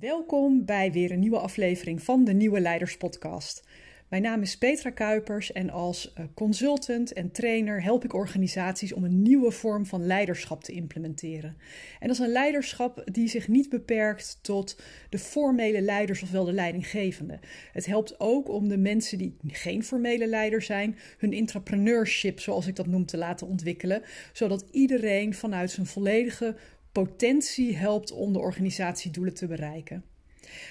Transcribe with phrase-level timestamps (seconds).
[0.00, 3.64] Welkom bij weer een nieuwe aflevering van de Nieuwe Leiders Podcast.
[4.08, 9.04] Mijn naam is Petra Kuipers en als eh, consultant en trainer help ik organisaties om
[9.04, 11.56] een nieuwe vorm van leiderschap te implementeren.
[12.00, 16.52] En dat is een leiderschap die zich niet beperkt tot de formele leiders ofwel de
[16.52, 17.38] leidinggevende.
[17.72, 22.76] Het helpt ook om de mensen die geen formele leider zijn, hun intrapreneurship, zoals ik
[22.76, 26.56] dat noem, te laten ontwikkelen, zodat iedereen vanuit zijn volledige
[27.02, 30.04] potentie helpt om de organisatiedoelen te bereiken.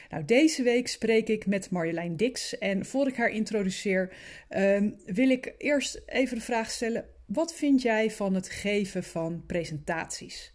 [0.09, 2.57] Nou, deze week spreek ik met Marjolein Dix.
[2.57, 4.13] En voor ik haar introduceer,
[4.49, 9.43] ehm, wil ik eerst even de vraag stellen: wat vind jij van het geven van
[9.45, 10.53] presentaties?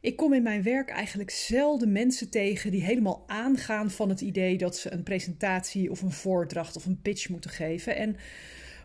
[0.00, 4.58] Ik kom in mijn werk eigenlijk zelden mensen tegen die helemaal aangaan van het idee
[4.58, 7.96] dat ze een presentatie of een voordracht of een pitch moeten geven.
[7.96, 8.16] En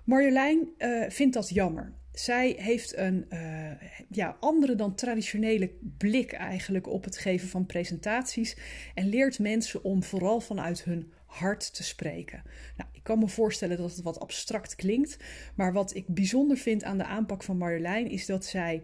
[0.03, 3.71] Marjolein uh, vindt dat jammer zij heeft een uh,
[4.09, 8.57] ja, andere dan traditionele blik eigenlijk op het geven van presentaties
[8.93, 12.43] en leert mensen om vooral vanuit hun hart te spreken.
[12.77, 15.17] Nou, ik kan me voorstellen dat het wat abstract klinkt,
[15.55, 18.83] maar wat ik bijzonder vind aan de aanpak van Marjolein is dat zij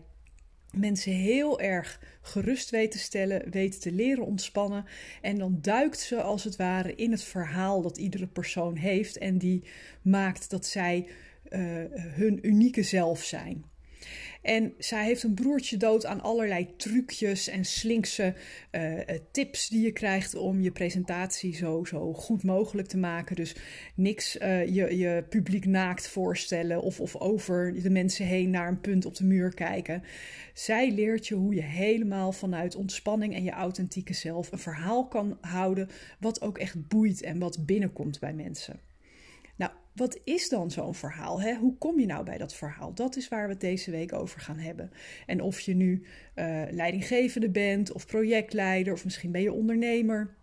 [0.71, 4.85] mensen heel erg gerust weet te stellen, weet te leren ontspannen.
[5.21, 9.17] En dan duikt ze als het ware in het verhaal dat iedere persoon heeft.
[9.17, 9.63] En die
[10.01, 11.07] maakt dat zij
[12.15, 13.71] hun unieke zelf zijn.
[14.41, 18.33] En zij heeft een broertje dood aan allerlei trucjes en slinkse
[18.71, 18.99] uh,
[19.31, 23.35] tips die je krijgt om je presentatie zo, zo goed mogelijk te maken.
[23.35, 23.55] Dus
[23.95, 28.81] niks uh, je, je publiek naakt voorstellen of, of over de mensen heen naar een
[28.81, 30.03] punt op de muur kijken.
[30.53, 35.37] Zij leert je hoe je helemaal vanuit ontspanning en je authentieke zelf een verhaal kan
[35.41, 38.79] houden wat ook echt boeit en wat binnenkomt bij mensen
[39.93, 41.41] wat is dan zo'n verhaal?
[41.41, 41.55] Hè?
[41.55, 42.93] Hoe kom je nou bij dat verhaal?
[42.93, 44.91] Dat is waar we het deze week over gaan hebben.
[45.25, 50.35] En of je nu uh, leidinggevende bent, of projectleider, of misschien ben je ondernemer.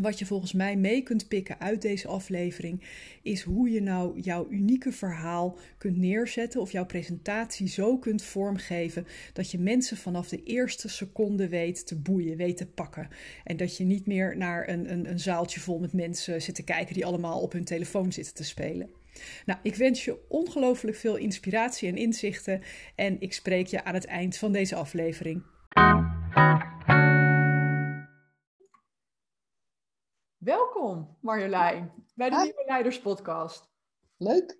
[0.00, 2.82] Wat je volgens mij mee kunt pikken uit deze aflevering
[3.22, 9.06] is hoe je nou jouw unieke verhaal kunt neerzetten of jouw presentatie zo kunt vormgeven
[9.32, 13.08] dat je mensen vanaf de eerste seconde weet te boeien, weet te pakken.
[13.44, 16.64] En dat je niet meer naar een, een, een zaaltje vol met mensen zit te
[16.64, 18.90] kijken die allemaal op hun telefoon zitten te spelen.
[19.46, 22.62] Nou, ik wens je ongelooflijk veel inspiratie en inzichten
[22.94, 25.42] en ik spreek je aan het eind van deze aflevering.
[30.46, 33.68] Welkom Marjolein bij de Nieuwe Leiders Podcast.
[34.16, 34.58] Leuk.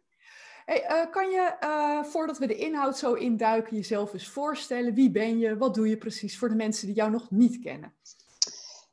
[0.64, 4.94] Hey, uh, kan je, uh, voordat we de inhoud zo induiken, jezelf eens voorstellen?
[4.94, 5.56] Wie ben je?
[5.56, 7.94] Wat doe je precies voor de mensen die jou nog niet kennen?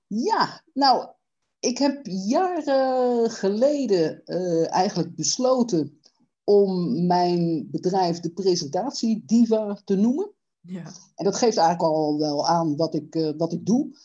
[0.07, 1.07] Ja, nou,
[1.59, 5.99] ik heb jaren geleden uh, eigenlijk besloten
[6.43, 10.31] om mijn bedrijf de presentatie Diva te noemen.
[10.61, 10.83] Ja.
[11.15, 13.95] En dat geeft eigenlijk al wel aan wat ik, wat ik doe.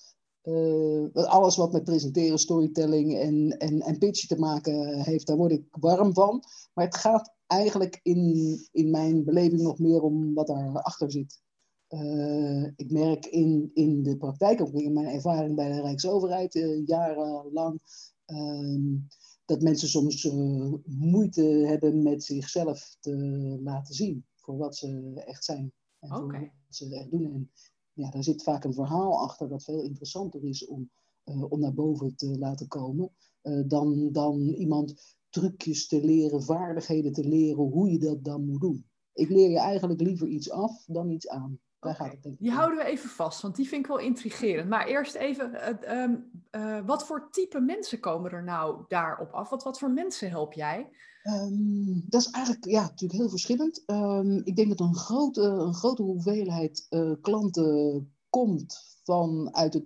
[0.49, 5.53] Uh, alles wat met presenteren, storytelling en, en, en pitchen te maken heeft, daar word
[5.53, 6.45] ik warm van.
[6.75, 11.41] Maar het gaat eigenlijk in, in mijn beleving nog meer om wat daarachter zit.
[11.89, 16.87] Uh, ik merk in, in de praktijk, ook in mijn ervaring bij de Rijksoverheid, uh,
[16.87, 17.81] jarenlang,
[18.27, 18.99] uh,
[19.45, 20.31] dat mensen soms
[20.85, 23.17] moeite hebben met zichzelf te
[23.63, 25.73] laten zien voor wat ze echt zijn.
[25.99, 26.41] En okay.
[26.41, 27.25] voor wat ze echt doen.
[27.33, 27.51] En
[27.99, 30.91] ja, daar zit vaak een verhaal achter dat veel interessanter is om,
[31.25, 33.11] uh, om naar boven te laten komen.
[33.43, 38.61] Uh, dan, dan iemand trucjes te leren, vaardigheden te leren, hoe je dat dan moet
[38.61, 38.87] doen.
[39.13, 41.61] Ik leer je eigenlijk liever iets af dan iets aan.
[41.81, 42.07] Daar okay.
[42.07, 44.69] gaat het denk Die houden we even vast, want die vind ik wel intrigerend.
[44.69, 45.53] Maar eerst even,
[45.85, 49.51] uh, um, wat voor type mensen komen er nou daarop af?
[49.51, 50.91] Wat, wat voor mensen help jij?
[51.23, 53.83] Um, dat is eigenlijk ja, natuurlijk heel verschillend.
[53.87, 59.85] Um, ik denk dat een grote, een grote hoeveelheid uh, klanten komt vanuit het,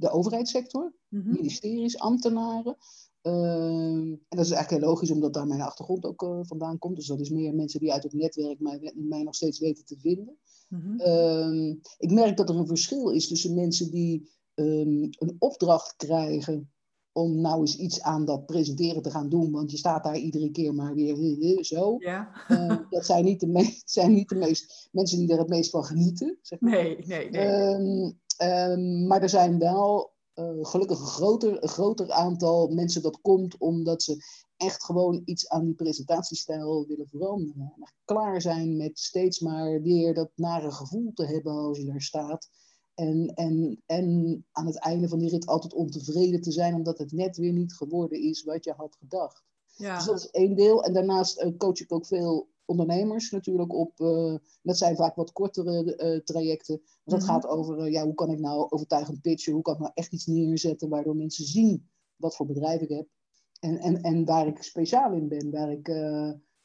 [0.00, 1.32] de overheidssector, mm -hmm.
[1.32, 2.76] ministeries, ambtenaren.
[3.22, 6.96] Uh, en dat is eigenlijk heel logisch, omdat daar mijn achtergrond ook uh, vandaan komt.
[6.96, 9.98] Dus dat is meer mensen die uit het netwerk mij, mij nog steeds weten te
[9.98, 10.38] vinden.
[10.68, 11.80] Mm -hmm.
[11.98, 16.70] ik merk dat er een verschil is tussen mensen die een opdracht krijgen
[17.18, 19.50] om nou eens iets aan dat presenteren te gaan doen.
[19.50, 21.96] Want je staat daar iedere keer maar weer zo.
[21.98, 22.30] Ja.
[22.48, 25.70] Uh, dat zijn niet, de meest, zijn niet de meest mensen die er het meest
[25.70, 26.38] van genieten.
[26.42, 26.72] Zeg maar.
[26.72, 27.46] Nee, nee, nee.
[27.46, 33.20] Um, um, maar er zijn wel uh, gelukkig een groter, een groter aantal mensen dat
[33.20, 34.24] komt omdat ze
[34.56, 37.72] echt gewoon iets aan die presentatiestijl willen veranderen.
[37.76, 42.00] En klaar zijn met steeds maar weer dat nare gevoel te hebben als je daar
[42.00, 42.48] staat.
[42.94, 47.12] En, en, en aan het einde van die rit altijd ontevreden te zijn omdat het
[47.12, 49.42] net weer niet geworden is wat je had gedacht.
[49.76, 49.96] Ja.
[49.96, 50.84] Dus dat is één deel.
[50.84, 53.96] En daarnaast uh, coach ik ook veel ondernemers natuurlijk op,
[54.62, 56.80] dat zijn vaak wat kortere trajecten.
[57.04, 57.28] dat mhm.
[57.28, 59.52] gaat over, ja, hoe kan ik nou overtuigend pitchen?
[59.52, 63.06] Hoe kan ik nou echt iets neerzetten waardoor mensen zien wat voor bedrijf ik heb?
[63.60, 65.88] En, en, en waar ik speciaal in ben, waar ik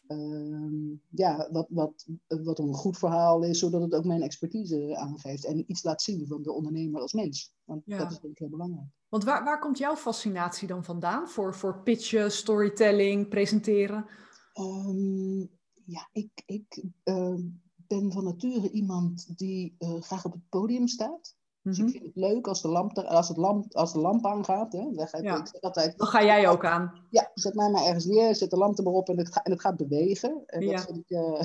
[0.07, 5.45] Ehm, ja, wat, wat, wat een goed verhaal is, zodat het ook mijn expertise aangeeft.
[5.45, 7.53] En iets laat zien van de ondernemer als mens.
[7.63, 8.87] Want dat is denk ik heel belangrijk.
[9.09, 14.05] Want waar, waar komt jouw fascinatie dan vandaan voor, voor pitchen, storytelling, presenteren?
[14.53, 15.45] Ehm,
[15.85, 17.41] ja, ik, ik ehm,
[17.87, 21.35] ben van nature iemand die uh, graag op het podium staat.
[21.63, 21.93] Dus ik mhm.
[21.93, 24.73] vind het leuk als de lamp, als het lamp, als de lamp aangaat.
[24.73, 25.37] Hè, dan, ga ja.
[25.37, 27.07] ik altijd, dan ga jij ook aan.
[27.09, 29.45] Ja, zet mij maar ergens neer, zet de lamp er maar op en het, gaat,
[29.45, 30.43] en het gaat bewegen.
[30.45, 30.75] En ja.
[30.85, 31.39] dat ik, uh,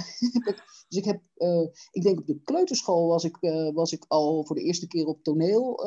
[0.88, 4.44] dus ik heb, uh, ik denk op de kleuterschool was ik, uh, was ik al
[4.44, 5.84] voor de eerste keer op toneel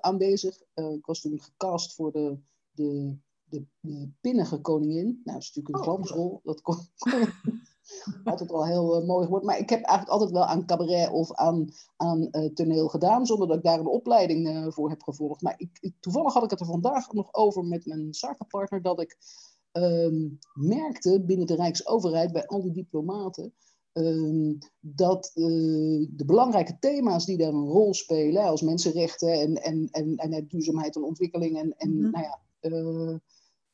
[0.00, 0.60] aanwezig.
[0.74, 2.38] ik was toen gecast voor de,
[2.70, 5.06] de, de, de pinnige koningin.
[5.06, 5.82] Nou, dat is natuurlijk een oh.
[5.82, 6.40] glansrol.
[6.44, 6.76] Dat kon,
[8.24, 9.48] altijd al heel uh, mooi geworden.
[9.48, 13.48] Maar ik heb eigenlijk altijd wel aan cabaret of aan, aan uh, toneel gedaan, zonder
[13.48, 15.42] dat ik daar een opleiding uh, voor heb gevolgd.
[15.42, 19.16] Maar ik, toevallig had ik het er vandaag nog over met mijn zakenpartner, dat ik
[19.72, 23.54] um, merkte binnen de Rijksoverheid, bij al die diplomaten,
[23.92, 30.16] um, dat de belangrijke thema's die daar een rol spelen, als mensenrechten en, en, en,
[30.16, 32.10] en duurzaamheid en ontwikkeling en, en mm -hmm.
[32.10, 32.40] nou ja,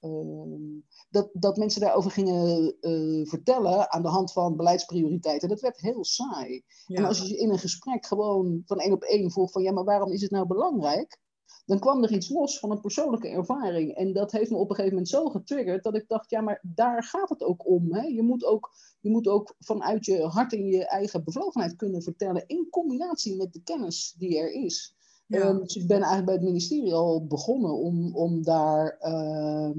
[0.01, 0.81] Ehm,
[1.11, 5.49] dat, dat mensen daarover gingen uh, vertellen aan de hand van beleidsprioriteiten.
[5.49, 6.63] Dat werd heel saai.
[6.87, 9.85] En als je in een gesprek gewoon van één op één vroeg van ja, maar
[9.85, 11.21] waarom is het nou belangrijk?
[11.65, 13.95] Dan kwam er iets los van een persoonlijke ervaring.
[13.95, 16.61] En dat heeft me op een gegeven moment zo getriggerd dat ik dacht, ja, maar
[16.63, 17.95] daar gaat het ook om.
[17.95, 18.03] Hè?
[18.03, 22.47] Je, moet ook je moet ook vanuit je hart en je eigen bevlogenheid kunnen vertellen
[22.47, 24.97] in combinatie met de kennis die er is.
[25.29, 25.49] Ja.
[25.49, 29.71] Um, dus ik ben eigenlijk bij het ministerie al begonnen om, om daar, uh,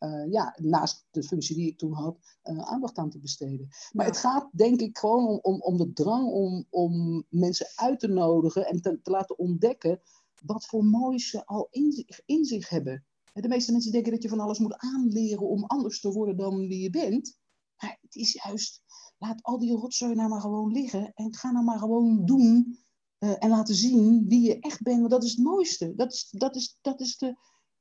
[0.00, 3.68] uh, ja, naast de functie die ik toen had, uh, aandacht aan te besteden.
[3.92, 8.00] Maar het gaat denk ik gewoon om, om, om de drang om, om mensen uit
[8.00, 10.00] te nodigen en te, te laten ontdekken
[10.44, 13.04] wat voor moois ze al in zich, in zich hebben.
[13.32, 16.58] De meeste mensen denken dat je van alles moet aanleren om anders te worden dan
[16.58, 17.38] wie je bent.
[17.76, 18.82] Maar het is juist,
[19.18, 22.78] laat al die rotzooi nou maar gewoon liggen en ga nou maar gewoon doen
[23.18, 24.98] uh, en laten zien wie je echt bent.
[24.98, 25.94] Want dat is het mooiste.
[25.94, 27.36] Dat is, dat is, dat is, de,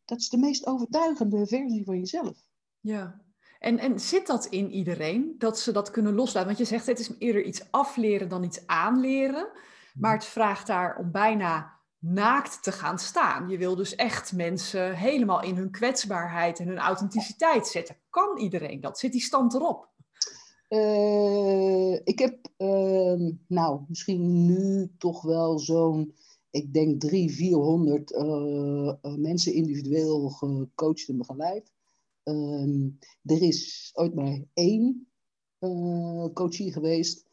[0.06, 2.38] dat is de meest overtuigende versie van jezelf.
[2.80, 3.24] Ja.
[3.60, 6.46] En, en zit dat in iedereen, dat ze dat kunnen loslaten?
[6.46, 9.50] Want je zegt het is eerder iets afleren dan iets aanleren.
[9.94, 13.50] Maar het vraagt daar om bijna naakt te gaan staan.
[13.50, 17.98] Je wil dus echt mensen helemaal in hun kwetsbaarheid en hun authenticiteit zetten.
[18.10, 19.00] Kan iedereen dat?
[19.00, 19.90] Zit die stand erop?
[20.76, 26.16] Uh, ik heb, uh, nou, misschien nu toch wel zo'n,
[26.50, 31.72] ik denk drie, vierhonderd uh, mensen individueel gecoacht en begeleid.
[32.24, 32.90] Ehm,
[33.24, 35.08] er is ooit maar één
[36.34, 37.26] coachie geweest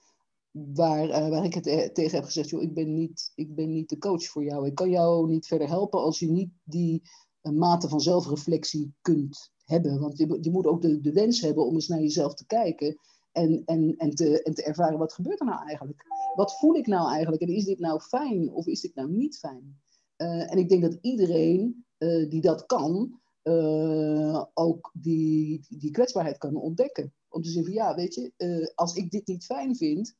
[0.50, 3.98] waar, waar ik het tegen heb gezegd, joh, ik ben, niet, ik ben niet de
[3.98, 4.66] coach voor jou.
[4.66, 7.02] Ik kan jou niet verder helpen als je niet die
[7.40, 10.00] mate van zelfreflectie kunt hebben.
[10.00, 12.98] Want je, je moet ook de wens hebben om eens naar jezelf te kijken
[13.32, 16.04] en, en, en, te, en te ervaren wat gebeurt er nou eigenlijk?
[16.34, 17.42] Wat voel ik nou eigenlijk?
[17.42, 19.80] En is dit nou fijn of is dit nou niet fijn?
[20.16, 26.38] Uh, en ik denk dat iedereen uh, die dat kan, uh, ook die, die kwetsbaarheid
[26.38, 27.14] kan ontdekken.
[27.28, 30.14] Om te zeggen van ja, weet je, als ik dit niet fijn vind,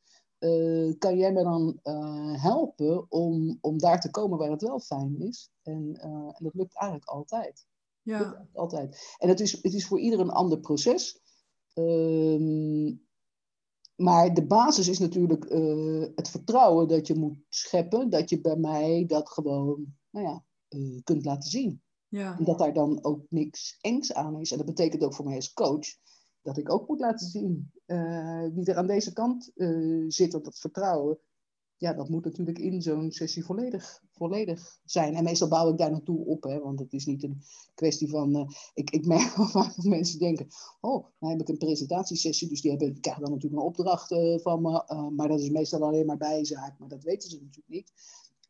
[0.98, 1.78] kan jij me dan
[2.38, 5.50] helpen om, om daar te komen waar het wel fijn is?
[5.62, 7.66] En, en dat lukt eigenlijk altijd.
[8.02, 8.46] Ja.
[8.52, 9.16] altijd.
[9.18, 11.20] En het is, het is voor ieder een ander proces.
[11.74, 13.06] Um,
[13.96, 18.56] maar de basis is natuurlijk uh, het vertrouwen dat je moet scheppen, dat je bij
[18.56, 21.82] mij dat gewoon nou ja, uh, kunt laten zien.
[22.08, 22.38] Ja.
[22.38, 24.50] En dat daar dan ook niks engs aan is.
[24.50, 25.86] En dat betekent ook voor mij als coach
[26.42, 29.50] dat ik ook moet laten zien uh, wie er aan deze kant
[30.08, 31.18] zit, dat vertrouwen
[31.82, 35.14] ja, dat moet natuurlijk in zo'n sessie volledig, volledig zijn.
[35.14, 37.42] En meestal bouw ik daar naartoe op, hè, want het is niet een
[37.74, 38.36] kwestie van.
[38.36, 40.46] Uh, ik, ik merk wel vaak dat mensen denken:
[40.80, 44.38] Oh, dan heb ik een presentatiesessie, dus die hebben, krijgen dan natuurlijk een opdracht uh,
[44.38, 44.84] van me.
[44.88, 47.92] Uh, maar dat is meestal alleen maar bijzaak, maar dat weten ze natuurlijk niet.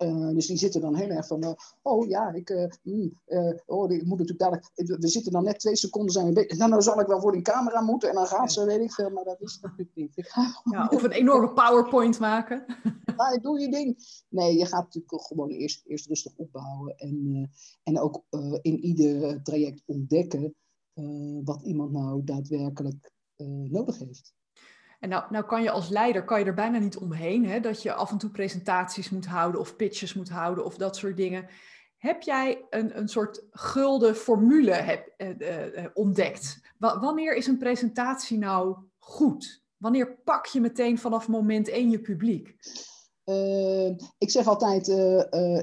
[0.02, 3.20] Uh, dus die zitten dan heel erg van, uh, oh ja, ik, uh, mm,
[3.66, 6.82] oh, ik moet natuurlijk dadelijk, we zitten dan net twee seconden zijn we nou, nou
[6.82, 9.24] zal ik wel voor die camera moeten en dan gaat ze, weet ik veel, maar
[9.24, 10.16] dat is natuurlijk niet.
[10.16, 12.64] Ik ga ja, of een enorme PowerPoint maken.
[13.16, 13.96] ja, doe je ding.
[14.28, 17.50] Nee, je gaat natuurlijk gewoon eerst, eerst rustig opbouwen en,
[17.82, 18.24] en ook
[18.60, 20.54] in ieder traject ontdekken
[21.44, 23.12] wat iemand nou daadwerkelijk
[23.68, 24.34] nodig heeft.
[25.02, 27.82] En nou, nou kan je als leider kan je er bijna niet omheen, hè, dat
[27.82, 31.46] je af en toe presentaties moet houden of pitches moet houden of dat soort dingen.
[31.96, 36.60] Heb jij een, een soort gulden formule heb, eh, eh, ontdekt?
[36.78, 39.62] wanneer is een presentatie nou goed?
[39.76, 42.56] Wanneer pak je meteen vanaf moment één je publiek?
[43.24, 44.88] Uh, ik zeg altijd,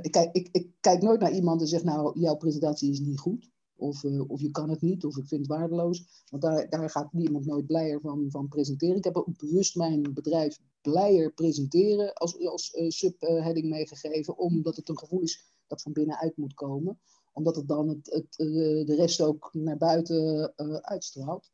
[0.01, 3.19] ik, kijk, ik, ik, kijk nooit naar iemand en zeg nou, jouw presentatie is niet
[3.19, 3.50] goed.
[3.79, 6.25] Of, of je kan het niet, of ik vind het waardeloos.
[6.29, 8.95] Want daar, daar gaat niemand nooit blijer van, van presenteren.
[8.95, 14.38] Ik heb ook bewust mijn bedrijf blijer presenteren als, als subheading meegegeven.
[14.38, 17.00] Omdat het een gevoel is dat van binnenuit moet komen.
[17.33, 18.33] Omdat het dan het, het,
[18.88, 21.51] de rest ook naar buiten uitstraalt.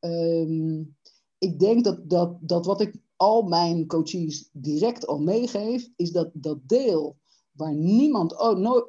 [0.00, 0.96] Um,
[1.38, 6.30] ik denk dat, dat, dat wat ik al mijn coaches direct al meegeef, is dat
[6.32, 7.16] dat deel
[7.56, 8.38] waar niemand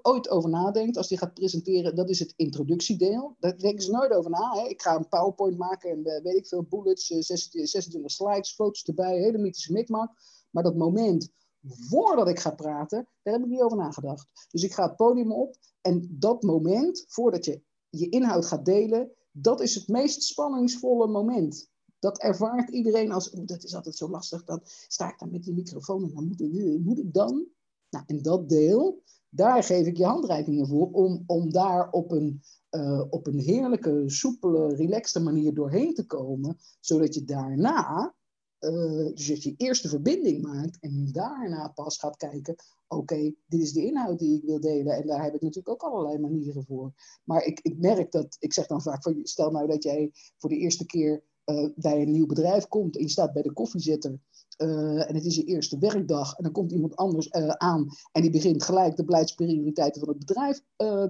[0.02, 3.36] ooit over nadenkt als die gaat presenteren, dat is het introductiedeel.
[3.40, 4.52] Daar denken ze nooit over na.
[4.52, 4.68] Hè.
[4.68, 8.84] Ik ga een PowerPoint maken en uh, weet ik veel, bullets, 26, eh, slides, foto's
[8.84, 10.12] erbij, hele mythische mikmak.
[10.52, 11.34] Maar dat moment
[11.70, 14.28] voordat ik ga praten, daar heb ik niet over nagedacht.
[14.50, 19.12] Dus ik ga het podium op en dat moment, voordat je je inhoud gaat delen,
[19.32, 21.70] dat is het meest spanningsvolle moment.
[22.00, 25.54] Dat ervaart iedereen als, dat is altijd zo lastig, dan sta ik daar met die
[25.54, 27.48] microfoon en dan moet moet ik dan?
[27.96, 32.42] Nou, en dat deel, daar geef ik je handreikingen voor om, om daar op een,
[32.72, 38.16] uh, op een heerlijke, soepele, relaxte manier doorheen te komen, zodat je daarna,
[38.60, 42.56] uh, dus dat je eerste verbinding maakt en daarna pas gaat kijken,
[42.88, 45.92] oké, dit is de inhoud die ik wil delen en daar heb ik natuurlijk ook
[45.92, 46.94] allerlei manieren voor.
[47.24, 50.58] Maar ik, ik merk dat, ik zeg dan vaak, stel nou dat jij voor de
[50.58, 54.20] eerste keer uh, bij een nieuw bedrijf komt en je staat bij de koffiezetter
[54.58, 58.22] uh, en het is je eerste werkdag en dan komt iemand anders uh, aan en
[58.22, 60.62] die begint gelijk de beleidsprioriteiten van het bedrijf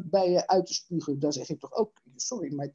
[0.10, 2.72] bij je uit te spugen, dan zeg ik toch ook, sorry, maar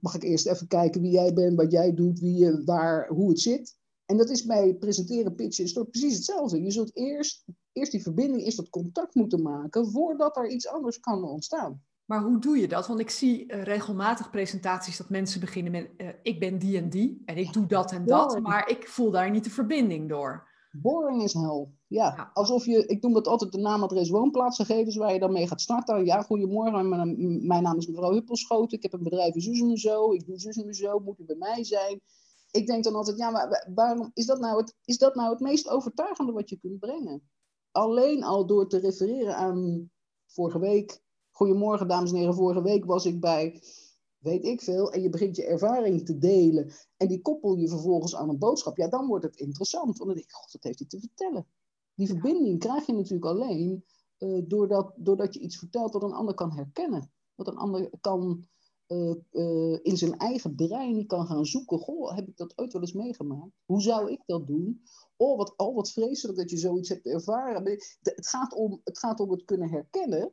[0.00, 3.28] mag ik eerst even kijken wie jij bent, wat jij doet, wie je, waar, hoe
[3.28, 3.76] het zit.
[4.04, 6.62] En dat is bij presenteren, pitchen, is toch precies hetzelfde.
[6.62, 11.00] Je zult eerst, eerst die verbinding, eerst dat contact moeten maken voordat er iets anders
[11.00, 11.82] kan ontstaan.
[12.04, 12.86] Maar hoe doe je dat?
[12.86, 16.90] Want ik zie uh, regelmatig presentaties dat mensen beginnen met uh, ik ben die en
[16.90, 20.50] die en ik doe dat en dat, maar ik voel daar niet de verbinding door.
[20.72, 21.74] Boring is hel.
[21.86, 22.14] Ja.
[22.16, 22.30] ja.
[22.32, 25.60] alsof je, ik noem dat altijd de naam, adres, woonplaatsgegevens waar je dan mee gaat
[25.60, 26.04] starten.
[26.04, 29.76] Ja, goedemorgen, mijn, mijn naam is mevrouw Huppelschoten, ik heb een bedrijf in zus en
[29.76, 32.00] zo, ik doe zus en zo, moet u bij mij zijn?
[32.50, 35.40] Ik denk dan altijd, ja, maar waarom is dat nou het, is dat nou het
[35.40, 37.30] meest overtuigende wat je kunt brengen?
[37.70, 39.90] Alleen al door te refereren aan
[40.26, 41.02] vorige week
[41.42, 42.34] Goedemorgen, dames en heren.
[42.34, 43.62] Vorige week was ik bij,
[44.18, 46.72] weet ik veel, en je begint je ervaring te delen.
[46.96, 48.76] En die koppel je vervolgens aan een boodschap.
[48.76, 49.84] Ja, dan wordt het interessant.
[49.84, 51.46] Want dan denk ik, god, wat heeft hij te vertellen?
[51.94, 53.84] Die verbinding krijg je natuurlijk alleen
[54.18, 57.12] uh, doordat, doordat je iets vertelt wat een ander kan herkennen.
[57.34, 58.48] Wat een ander kan
[58.88, 61.78] uh, uh, in zijn eigen brein kan gaan zoeken.
[61.78, 63.52] Goh, heb ik dat ooit wel eens meegemaakt?
[63.64, 64.82] Hoe zou ik dat doen?
[65.16, 67.64] Oh, wat, oh, wat vreselijk dat je zoiets hebt ervaren.
[68.02, 70.32] Het gaat om het, gaat om het kunnen herkennen.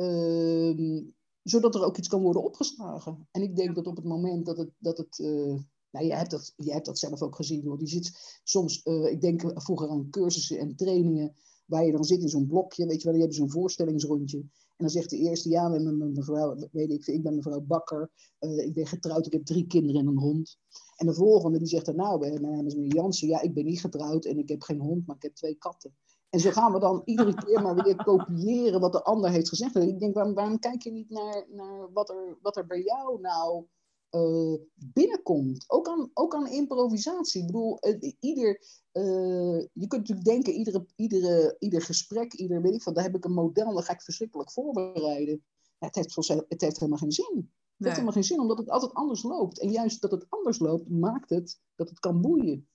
[0.00, 1.02] Ehm,
[1.42, 3.28] zodat er ook iets kan worden opgeslagen.
[3.30, 4.70] En ik denk dat op het moment dat het.
[4.78, 5.58] Dat het uh,
[5.90, 7.78] nou, jij hebt, dat, jij hebt dat zelf ook gezien, hoor.
[7.78, 11.34] Die zit soms, uh, ik denk vroeger aan cursussen en trainingen,
[11.66, 14.38] waar je dan zit in zo'n blokje, weet je wel, je hebt zo'n voorstellingsrondje.
[14.38, 18.64] En dan zegt de eerste, ja, mijn mevrouw, weet ik, ik ben mevrouw Bakker, uh,
[18.64, 20.58] ik ben getrouwd, ik heb drie kinderen en een hond.
[20.96, 23.64] En de volgende die zegt dan, nou, mijn naam is meneer Jansen, ja, ik ben
[23.64, 25.94] niet getrouwd en ik heb geen hond, maar ik heb twee katten.
[26.30, 29.74] En zo gaan we dan iedere keer maar weer kopiëren wat de ander heeft gezegd.
[29.74, 32.82] En ik denk, waarom, waarom kijk je niet naar, naar wat, er, wat er bij
[32.82, 33.66] jou nou
[34.10, 35.64] uh, binnenkomt?
[35.66, 37.40] Ook aan, ook aan improvisatie.
[37.40, 38.48] Ik bedoel, uh, ieder,
[38.92, 43.14] uh, je kunt natuurlijk denken, iedere, iedere, ieder gesprek, ieder weet ik van, daar heb
[43.14, 45.44] ik een model, dan ga ik verschrikkelijk voorbereiden.
[45.78, 46.16] Het heeft,
[46.48, 47.34] het heeft helemaal geen zin.
[47.36, 49.60] Het heeft helemaal geen zin, omdat het altijd anders loopt.
[49.60, 52.68] En juist dat het anders loopt, maakt het dat het kan boeien.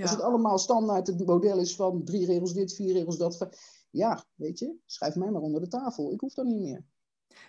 [0.00, 3.48] Als het allemaal standaard het model is van drie regels dit, vier regels dat.
[3.90, 6.12] Ja, weet je, schrijf mij maar onder de tafel.
[6.12, 6.84] Ik hoef dat niet meer.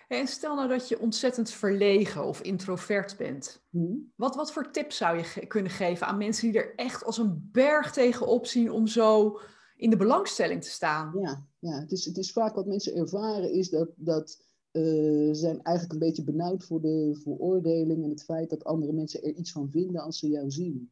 [0.08, 3.62] En stel nou dat je ontzettend verlegen of introvert bent.
[3.70, 4.12] Hmm.
[4.16, 7.48] Wat, wat voor tips zou je kunnen geven aan mensen die er echt als een
[7.52, 9.38] berg tegenop zien om zo
[9.76, 11.12] in de belangstelling te staan?
[11.20, 15.62] Ja, ja het, is, het is vaak wat mensen ervaren is dat, dat uh, zijn
[15.62, 19.52] eigenlijk een beetje benauwd voor de veroordeling en het feit dat andere mensen er iets
[19.52, 20.90] van vinden als ze jou zien.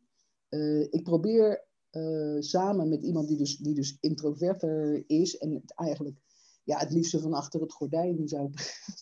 [0.54, 6.16] Uh, ik probeer uh, samen met iemand die dus, die dus introverter is en eigenlijk
[6.64, 8.50] ja, het liefste van achter het gordijn zou,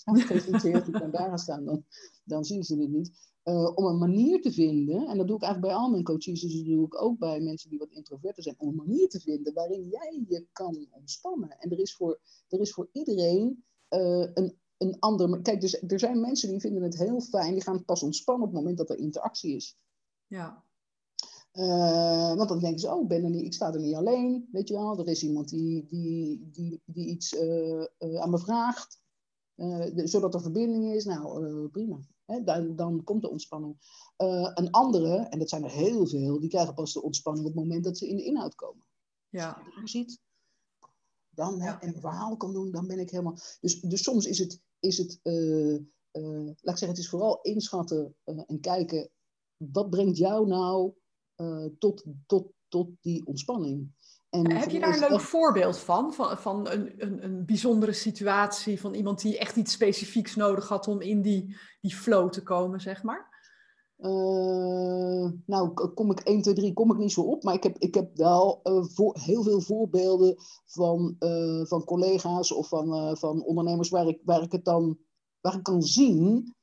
[0.05, 1.85] gepresenteerd ik kan daar staan, dan,
[2.25, 3.29] dan zien ze het niet.
[3.45, 6.41] Uh, om een manier te vinden, en dat doe ik eigenlijk bij al mijn coaches,
[6.41, 9.21] dus dat doe ik ook bij mensen die wat introverter zijn, om een manier te
[9.21, 11.51] vinden waarin jij je kan ontspannen.
[11.59, 15.43] En er is voor, er is voor iedereen een, een ander.
[15.43, 18.53] Kijk, dus, er zijn mensen die vinden het heel fijn, die gaan pas ontspannen op
[18.53, 19.79] het moment dat er interactie is.
[20.27, 20.65] Ja.
[21.53, 24.69] Uh, want dan denken ze, oh, ben er niet, ik sta er niet alleen, weet
[24.69, 24.99] je wel.
[24.99, 29.01] Er is iemand die, die, die, die iets uh, uh, aan me vraagt,
[29.95, 31.05] zodat er verbinding is.
[31.05, 31.99] Nou, prima.
[32.25, 33.77] Hè, dan, dan komt de ontspanning.
[34.55, 37.63] Een andere, en dat zijn er heel veel, die krijgen pas de ontspanning op het
[37.63, 38.85] moment dat ze in de inhoud komen.
[39.29, 39.63] Ja.
[39.65, 40.21] Als je ziet,
[41.31, 43.39] dan, hè, en een verhaal kan doen, dan ben ik helemaal...
[43.61, 45.21] Dus, dus soms is het, is het
[46.61, 49.11] laat ik zeggen, het is vooral inschatten en kijken,
[49.57, 50.93] wat brengt jou nou
[51.79, 53.93] tot, tot, tot die ontspanning?
[54.31, 56.13] En Heb je daar een leuk voorbeeld van?
[56.13, 60.89] Van, van een, een, een bijzondere situatie van iemand die echt iets specifieks nodig had
[60.89, 63.29] om in die, die flow te komen, zeg maar?
[63.99, 67.43] Uh, nou, kom ik 1, 2, 3 kom ik niet zo op.
[67.43, 72.53] Maar ik heb, ik heb wel uh, voor, heel veel voorbeelden van, uh, van collega's
[72.53, 74.99] of van, van ondernemers waar ik, waar ik het dan
[75.41, 76.55] waar ik kan zien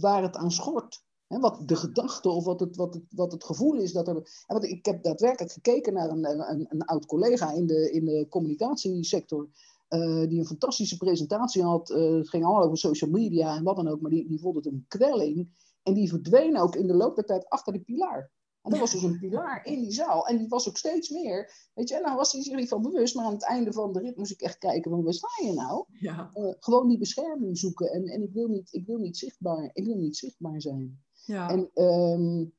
[0.00, 3.74] waar het aan schort wat de gedachte of wat het, wat, het, wat het gevoel
[3.74, 4.44] is dat er.
[4.46, 8.26] Want ik heb daadwerkelijk gekeken naar een, een, een oud collega in de, in de
[8.28, 9.48] communicatiesector.
[9.88, 11.90] Uh, die een fantastische presentatie had.
[11.90, 14.00] Uh, het ging allemaal over social media en wat dan ook.
[14.00, 15.48] Maar die, die vond het een kwelling.
[15.82, 18.32] En die verdween ook in de loop der tijd achter de pilaar.
[18.62, 20.26] En dat was dus een pilaar in die zaal.
[20.26, 21.70] En die was ook steeds meer.
[21.74, 23.14] Weet je, en nou was hij zich niet van bewust.
[23.14, 25.52] Maar aan het einde van de rit moest ik echt kijken: van, waar sta je
[25.52, 25.84] nou?
[25.88, 26.30] Ja.
[26.34, 27.90] Uh, gewoon die bescherming zoeken.
[27.92, 31.04] En, en ik, wil niet, ik, wil niet zichtbaar, ik wil niet zichtbaar zijn.
[31.26, 31.50] Ja.
[31.50, 32.52] En um,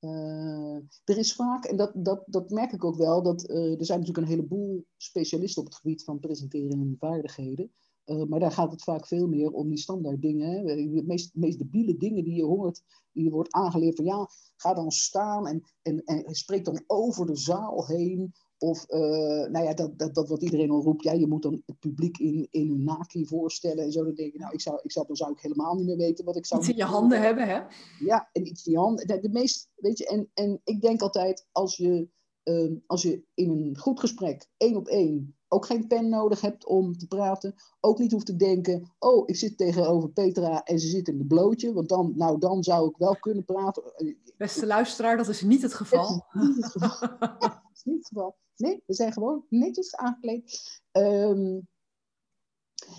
[0.00, 3.84] uh, er is vaak, en dat, dat, dat merk ik ook wel, dat uh, er
[3.84, 7.72] zijn natuurlijk een heleboel specialisten op het gebied van presenteren en vaardigheden.
[8.06, 10.66] Uh, maar daar gaat het vaak veel meer om die standaard dingen.
[10.66, 12.82] De meest, meest debiele dingen die je hoort,
[13.12, 17.26] die je wordt aangeleerd van ja, ga dan staan en, en, en spreek dan over
[17.26, 18.32] de zaal heen.
[18.58, 18.98] Of, uh,
[19.50, 22.18] nou ja, dat, dat, dat wat iedereen al roept, ja, je moet dan het publiek
[22.18, 24.04] in, in een naki voorstellen en zo.
[24.04, 26.24] Dan denk je, nou, ik zou, ik zou, dan zou ik helemaal niet meer weten
[26.24, 26.60] wat ik zou...
[26.60, 27.60] Iets in je handen hebben, hè?
[27.98, 29.06] Ja, en iets in je handen.
[29.06, 32.08] De, de meest, weet je, en, en ik denk altijd, als je,
[32.44, 36.66] uh, als je in een goed gesprek, één op één, ook geen pen nodig hebt
[36.66, 40.88] om te praten, ook niet hoeft te denken, oh, ik zit tegenover Petra en ze
[40.88, 43.82] zit in de blootje, want dan, nou, dan zou ik wel kunnen praten.
[44.36, 46.26] Beste luisteraar, dat is niet het geval.
[46.32, 47.08] Dat is niet het geval.
[47.38, 48.36] dat is niet het geval.
[48.56, 50.80] Nee, we zijn gewoon netjes aangekleed.
[50.92, 51.68] Um,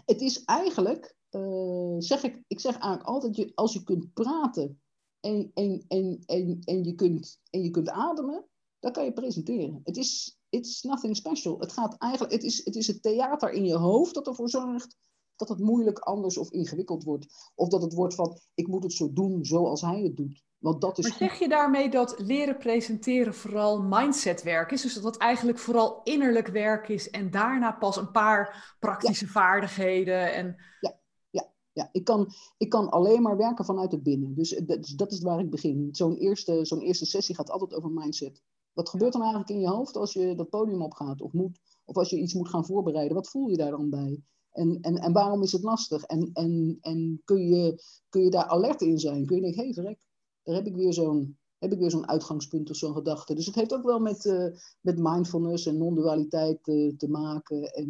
[0.05, 4.81] het is eigenlijk, uh, zeg ik, ik zeg eigenlijk altijd, je, als je kunt praten
[5.19, 8.45] en, en, en, en, en, je kunt, en je kunt ademen,
[8.79, 9.81] dan kan je presenteren.
[9.83, 11.59] Het is it's nothing special.
[11.59, 14.95] Het, gaat eigenlijk, het, is, het is het theater in je hoofd dat ervoor zorgt
[15.35, 17.51] dat het moeilijk, anders of ingewikkeld wordt.
[17.55, 20.45] Of dat het wordt van, ik moet het zo doen zoals hij het doet.
[20.57, 24.81] Want dat is maar zeg je daarmee dat leren presenteren vooral mindsetwerk is?
[24.81, 30.33] Dus dat het eigenlijk vooral innerlijk werk is en daarna pas een paar praktische vaardigheden?
[30.33, 30.55] En...
[30.79, 31.89] Ja, ja, ja.
[31.91, 34.35] Ik, kan, ik kan alleen maar werken vanuit het binnen.
[34.35, 35.89] Dus dat, dus dat is waar ik begin.
[35.91, 38.41] Zo'n eerste, zo'n eerste sessie gaat altijd over mindset.
[38.77, 41.59] Wat gebeurt er eigenlijk in je hoofd als je dat podium opgaat of moet?
[41.85, 43.15] Of als je iets moet gaan voorbereiden?
[43.15, 44.21] Wat voel je daar dan bij?
[44.51, 46.03] En, en, en waarom is het lastig?
[46.03, 49.25] En, en, en kun, je, kun je daar alert in zijn?
[49.25, 50.05] Kun je denken, hé hey, verrek,
[50.43, 53.33] daar heb ik weer zo'n heb ik weer zo'n uitgangspunt of zo'n gedachte.
[53.33, 54.47] Dus het heeft ook wel met, uh,
[54.81, 57.73] met mindfulness en non-dualiteit uh, te maken.
[57.73, 57.89] En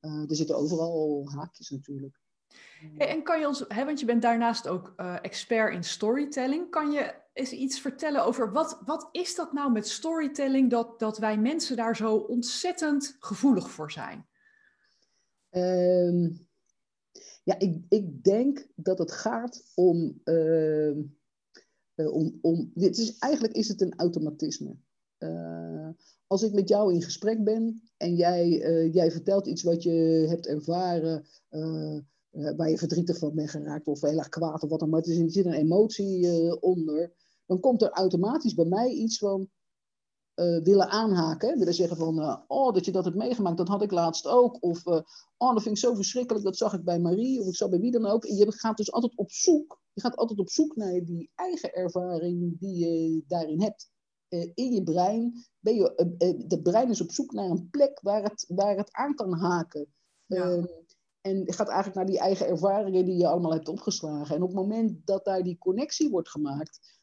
[0.00, 2.20] uh, er zitten overal haakjes natuurlijk.
[2.96, 4.92] En kan je ons, hè, want je bent daarnaast ook
[5.22, 9.88] expert in storytelling, kan je eens iets vertellen over wat, wat is dat nou met
[9.88, 14.26] storytelling dat, dat wij mensen daar zo ontzettend gevoelig voor zijn?
[15.50, 16.46] Um,
[17.44, 20.96] ja, ik, ik denk dat het gaat om, uh,
[21.94, 24.76] om, om dit is, eigenlijk is het een automatisme.
[25.18, 25.88] Uh,
[26.26, 30.26] als ik met jou in gesprek ben en jij, uh, jij vertelt iets wat je
[30.28, 31.26] hebt ervaren,
[32.56, 35.30] waar je verdrietig van bent geraakt of heel erg kwaad of wat dan maar, er
[35.30, 37.12] zit een emotie onder,
[37.46, 39.48] dan komt er automatisch bij mij iets van,
[40.34, 41.58] uh, willen aanhaken.
[41.58, 44.56] Willen zeggen van, uh, oh, dat je dat hebt meegemaakt, dat had ik laatst ook.
[44.62, 45.00] Of, uh,
[45.36, 47.40] oh, dat vind ik zo verschrikkelijk, dat zag ik bij Marie.
[47.40, 48.24] Of ik zag bij wie dan ook.
[48.24, 49.82] En je gaat dus altijd op zoek.
[49.92, 53.92] Je gaat altijd op zoek naar die eigen ervaring die je daarin hebt.
[54.54, 58.44] in je brein, ben je, de brein is op zoek naar een plek waar het,
[58.48, 59.86] waar het aan kan haken.
[60.26, 60.42] Ja.
[60.42, 60.64] Ehm,
[61.20, 64.36] en gaat eigenlijk naar die eigen ervaringen die je allemaal hebt opgeslagen.
[64.36, 67.02] En op het moment dat daar die connectie wordt gemaakt,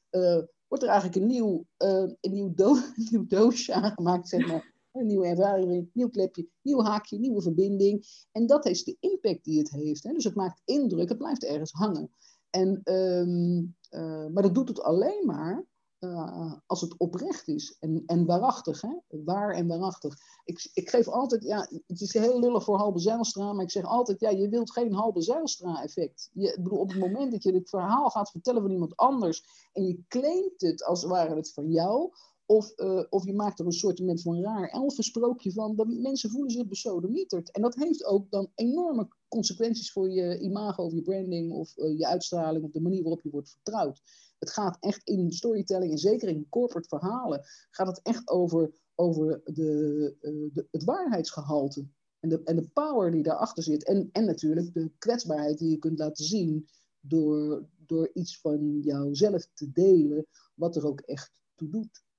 [0.67, 4.69] wordt er eigenlijk een nieuw, uh, een nieuw, een nieuw doosje aangemaakt, zeg maar.
[4.91, 8.25] Een nieuwe ervaring, nieuw klepje, nieuw haakje, nieuwe verbinding.
[8.31, 10.03] En dat is de impact die het heeft.
[10.03, 10.13] Hè?
[10.13, 12.11] Dus het maakt indruk, het blijft ergens hangen.
[12.49, 15.65] En, um, uh, maar dat doet het alleen maar
[16.01, 18.81] uh, als het oprecht is en, en waarachtig.
[18.81, 18.89] Hè?
[19.25, 20.17] Waar en waarachtig.
[20.45, 23.83] Ik, ik geef altijd, ja, het is heel lullig voor Halbe Zijlstra, maar ik zeg
[23.83, 26.29] altijd, ja, je wilt geen Halbe Zijlstra effect.
[26.33, 29.87] Je, bedoel, op het moment dat je dit verhaal gaat vertellen van iemand anders en
[29.87, 32.11] je claimt het als ware het van jou,
[32.51, 35.75] Of, uh, of je maakt er een soort van raar elfensprookje van.
[35.75, 37.51] Dat mensen voelen zich besodemieterd.
[37.51, 41.97] En dat heeft ook dan enorme consequenties voor je imago of je branding of uh,
[41.97, 44.01] je uitstraling of de manier waarop je wordt vertrouwd.
[44.39, 49.41] Het gaat echt in storytelling en zeker in corporate verhalen gaat het echt over, over
[49.43, 51.87] de, uh, de, het waarheidsgehalte.
[52.19, 53.85] En de, en de power die daarachter zit.
[53.85, 56.67] En, en natuurlijk de kwetsbaarheid die je kunt laten zien
[56.99, 62.09] door, door iets van jouzelf te delen, wat er ook echt toe doet.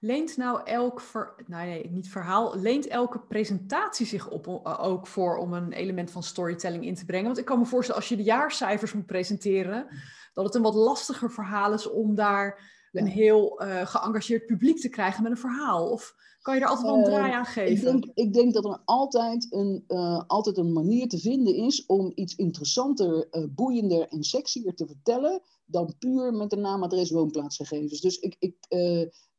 [0.00, 5.06] Leent nou elk ver, nou nee, niet verhaal, leent elke presentatie zich op, eh, ook
[5.06, 7.26] voor om een element van storytelling in te brengen?
[7.26, 9.86] Want ik kan me voorstellen, als je de jaarcijfers moet presenteren,
[10.32, 14.88] dat het een wat lastiger verhaal is om daar een heel uh, geëngageerd publiek te
[14.88, 15.90] krijgen met een verhaal.
[15.90, 17.72] Of kan je er altijd wel een draai aan geven?
[17.72, 21.86] Ik denk, ik denk dat er altijd een, uh, altijd een manier te vinden is
[21.86, 28.00] om iets interessanter, boeiender en sexier te vertellen dan puur met de naam, adres, woonplaatsgegevens.
[28.00, 28.56] Dus ik, ik,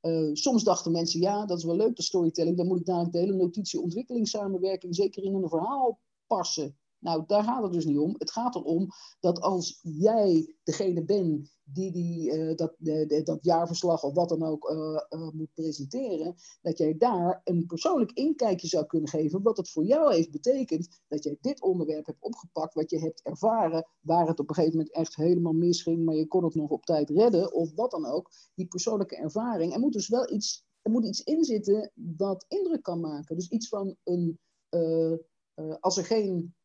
[0.03, 2.57] uh, soms dachten mensen, ja, dat is wel leuk, de storytelling.
[2.57, 6.77] Dan moet ik daar de hele notitie-ontwikkelingssamenwerking zeker in een verhaal passen.
[7.03, 8.15] Nou, daar gaat het dus niet om.
[8.17, 8.87] Het gaat erom
[9.19, 12.75] dat als jij degene bent die, die uh, dat,
[13.25, 18.11] dat jaarverslag of wat dan ook uh, uh, moet presenteren, dat jij daar een persoonlijk
[18.11, 22.21] inkijkje zou kunnen geven wat het voor jou heeft betekend dat jij dit onderwerp hebt
[22.21, 26.15] opgepakt, wat je hebt ervaren, waar het op een gegeven moment echt helemaal misging, maar
[26.15, 28.31] je kon het nog op tijd redden of wat dan ook.
[28.55, 29.73] Die persoonlijke ervaring.
[29.73, 33.35] Er moet dus wel iets, er moet iets in zitten wat indruk kan maken.
[33.35, 34.39] Dus iets van een,
[35.79, 36.55] als er geen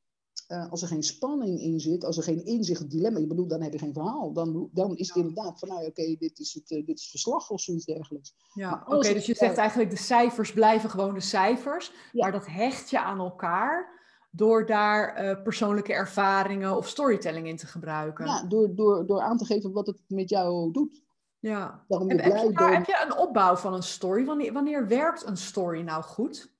[0.49, 3.63] uh, als er geen spanning in zit, als er geen inzicht, dilemma, je bedoelt, dan
[3.63, 4.33] heb je geen verhaal.
[4.33, 7.51] Dan, dan is het inderdaad van, nou oké, dit, is het, uh, dit is verslag
[7.51, 8.35] of zoiets dergelijks.
[8.55, 12.23] Ja, oké, dus je zegt eigenlijk de cijfers blijven gewoon de cijfers, ja.
[12.23, 13.97] maar dat hecht je aan elkaar
[14.31, 18.27] door daar uh, persoonlijke ervaringen of storytelling in te gebruiken.
[18.27, 21.03] Ja, door, door, door aan te geven wat het met jou doet.
[21.39, 21.85] Ja.
[21.89, 24.25] Daarom heb, heb, je daar, heb je een opbouw van een story?
[24.25, 26.57] Wanneer, wanneer werkt een story nou goed?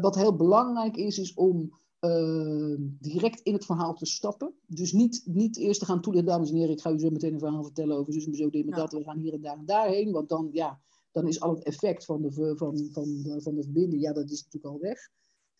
[0.00, 4.54] wat heel belangrijk is, is om uh, direct in het verhaal te stappen.
[4.66, 7.32] Dus niet, niet eerst te gaan toelichten, dames en heren, ik ga u zo meteen
[7.32, 9.58] een verhaal vertellen over zus en zo, dit met dat, we gaan hier en daar
[9.58, 10.12] en daarheen.
[10.12, 13.62] Want dan, ja, dan is al het effect van de, van, van, van, van de
[13.62, 15.10] verbinding, ja, dat is natuurlijk al weg.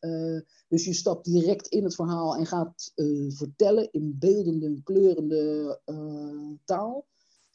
[0.01, 5.81] Uh, dus je stapt direct in het verhaal en gaat uh, vertellen in beeldende, kleurende
[5.87, 7.07] uh, taal.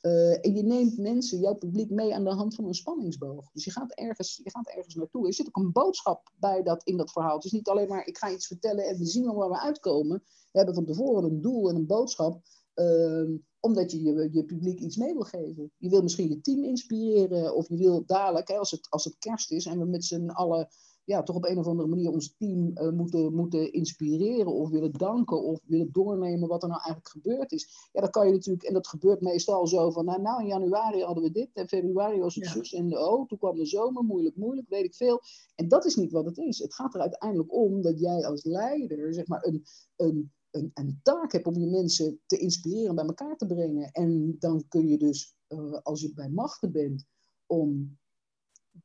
[0.01, 3.51] Uh, en je neemt mensen, jouw publiek, mee aan de hand van een spanningsboog.
[3.51, 5.27] Dus je gaat ergens, je gaat ergens naartoe.
[5.27, 7.35] Er zit ook een boodschap bij dat, in dat verhaal.
[7.35, 9.59] Het is niet alleen maar, ik ga iets vertellen en we zien wel waar we
[9.59, 10.23] uitkomen.
[10.51, 12.41] We hebben van tevoren een doel en een boodschap.
[12.75, 15.71] Uh, omdat je, je je publiek iets mee wil geven.
[15.77, 17.55] Je wil misschien je team inspireren.
[17.55, 20.29] Of je wil dadelijk, hè, als, het, als het kerst is en we met z'n
[20.29, 20.69] allen
[21.03, 24.91] ja, toch op een of andere manier ons team uh, moeten, moeten inspireren of willen
[24.91, 27.89] danken of willen doornemen wat er nou eigenlijk gebeurd is.
[27.91, 31.03] Ja, dat kan je natuurlijk, en dat gebeurt meestal zo van, nou, nou in januari
[31.03, 32.51] hadden we dit en februari was het ja.
[32.51, 35.21] zus en de oh, toen kwam de zomer, moeilijk, moeilijk, weet ik veel.
[35.55, 36.59] En dat is niet wat het is.
[36.59, 39.63] Het gaat er uiteindelijk om dat jij als leider, zeg maar, een,
[39.95, 43.91] een, een, een taak hebt om je mensen te inspireren, bij elkaar te brengen.
[43.91, 47.05] En dan kun je dus, uh, als je bij machten bent,
[47.45, 47.99] om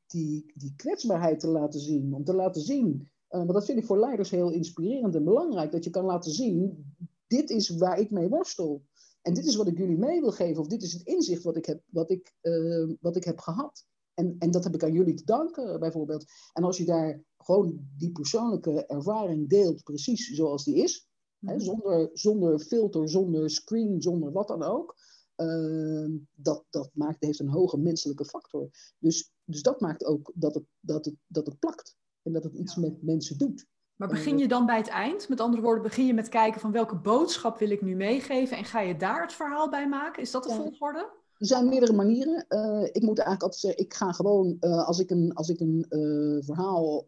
[0.07, 2.15] die, die kwetsbaarheid te laten zien.
[2.15, 5.73] Om te laten zien, uh, want dat vind ik voor leiders heel inspirerend en belangrijk,
[5.73, 6.95] dat je kan laten zien,
[7.27, 8.83] dit is waar ik mee worstel.
[9.23, 11.57] En dit is wat ik jullie mee wil geven, of dit is het inzicht wat
[11.57, 13.87] ik heb, wat ik, uh, wat ik heb gehad.
[14.15, 16.25] En, en dat heb ik aan jullie te danken, bijvoorbeeld.
[16.53, 21.09] En als je daar gewoon die persoonlijke ervaring deelt, precies zoals die is,
[21.41, 21.65] hè, mhm.
[21.65, 24.97] zonder, zonder filter, zonder screen, zonder wat dan ook,
[25.37, 28.69] uh, dat, dat maakt, heeft een hoge menselijke factor.
[28.99, 32.55] Dus, dus dat maakt ook dat het, dat, het, dat het plakt en dat het
[32.55, 32.81] iets ja.
[32.81, 33.67] met mensen doet.
[33.97, 35.29] Maar begin je dan bij het eind?
[35.29, 38.65] Met andere woorden, begin je met kijken van welke boodschap wil ik nu meegeven en
[38.65, 40.23] ga je daar het verhaal bij maken?
[40.23, 40.57] Is dat de ja.
[40.57, 40.99] volgorde?
[41.39, 42.45] Er zijn meerdere manieren.
[42.49, 45.61] Uh, ik moet eigenlijk altijd zeggen, ik ga gewoon, uh, als ik een, als ik
[45.61, 45.87] een
[46.45, 47.07] verhaal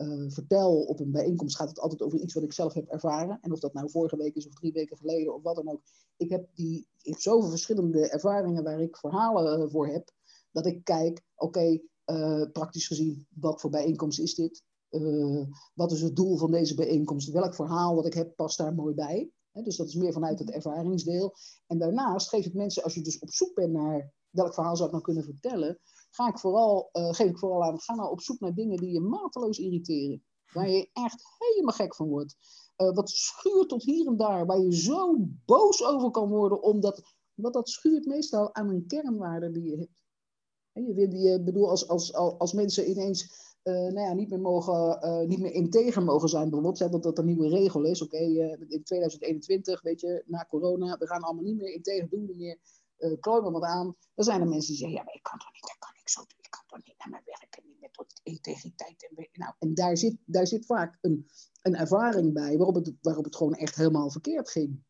[0.00, 3.38] uh, vertel op een bijeenkomst, gaat het altijd over iets wat ik zelf heb ervaren.
[3.40, 5.82] En of dat nou vorige week is of drie weken geleden of wat dan ook.
[6.16, 10.10] Ik heb, die, ik heb zoveel verschillende ervaringen waar ik verhalen uh, voor heb,
[10.50, 14.62] dat ik kijk, oké, okay, uh, praktisch gezien, wat voor bijeenkomst is dit?
[15.74, 17.30] wat is het doel van deze bijeenkomst?
[17.30, 19.30] Welk verhaal wat ik heb past daar mooi bij?
[19.50, 21.34] He, dus dat is meer vanuit het ervaringsdeel.
[21.66, 24.86] En daarnaast geef ik mensen, als je dus op zoek bent naar welk verhaal zou
[24.86, 25.78] ik nou kunnen vertellen,
[26.10, 28.92] ga ik vooral, uh, geef ik vooral aan, ga nou op zoek naar dingen die
[28.92, 30.24] je mateloos irriteren.
[30.52, 32.36] Waar je echt helemaal gek van wordt.
[32.76, 37.02] Uh, wat schuurt tot hier en daar, waar je zo boos over kan worden, omdat,
[37.36, 40.02] omdat dat schuurt meestal aan een kernwaarde die je hebt.
[40.72, 45.28] En je, je bedoel, als, als, als mensen ineens uh, nou ja, niet meer mogen,
[45.28, 48.02] niet meer integer mogen zijn, bijvoorbeeld, dat dat een nieuwe regel is.
[48.02, 48.18] Oké,
[48.68, 52.58] in 2021, weet je, na corona, we gaan allemaal niet meer integer doen, niet meer
[53.00, 53.96] uh, me wat aan.
[54.14, 55.99] Dan zijn er mensen die zeggen, ja, maar ik kan toch niet, dat kan ik
[56.10, 56.20] zo.
[56.20, 59.08] Ik kan toch niet naar mijn werk en niet met tot integriteit.
[59.08, 61.26] En, nou, en daar, zit, daar zit vaak een,
[61.62, 64.82] een ervaring bij waarop het, waarop het gewoon echt helemaal verkeerd ging.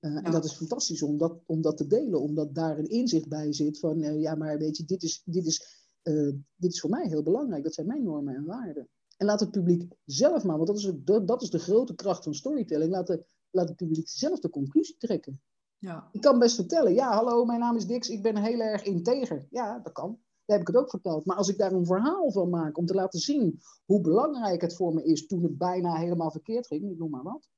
[0.00, 3.28] Uh, En dat is fantastisch om dat, om dat te delen, omdat daar een inzicht
[3.28, 6.80] bij zit van, uh, ja, maar weet je, dit is, dit, is, uh, dit is
[6.80, 7.62] voor mij heel belangrijk.
[7.62, 8.88] Dat zijn mijn normen en waarden.
[9.16, 12.24] En laat het publiek zelf maar, want dat is, het, dat is de grote kracht
[12.24, 12.90] van storytelling.
[12.90, 15.42] Laat, de, laat het publiek zelf de conclusie trekken.
[15.78, 16.08] Ja.
[16.12, 19.46] Ik kan best vertellen, ja, hallo, mijn naam is Dix, ik ben heel erg integer.
[19.50, 20.18] Ja, dat kan.
[20.46, 21.24] Daar heb ik het ook verteld.
[21.24, 24.76] Maar als ik daar een verhaal van maak om te laten zien hoe belangrijk het
[24.76, 27.48] voor me is toen het bijna helemaal verkeerd ging, ik noem maar wat.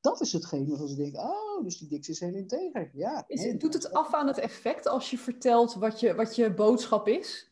[0.00, 2.90] Dat is hetgeen waarvan ze denken, oh, dus die Dix is heel integer.
[2.94, 6.36] Ja, is, nee, doet het af aan het effect als je vertelt wat je, wat
[6.36, 7.50] je boodschap is?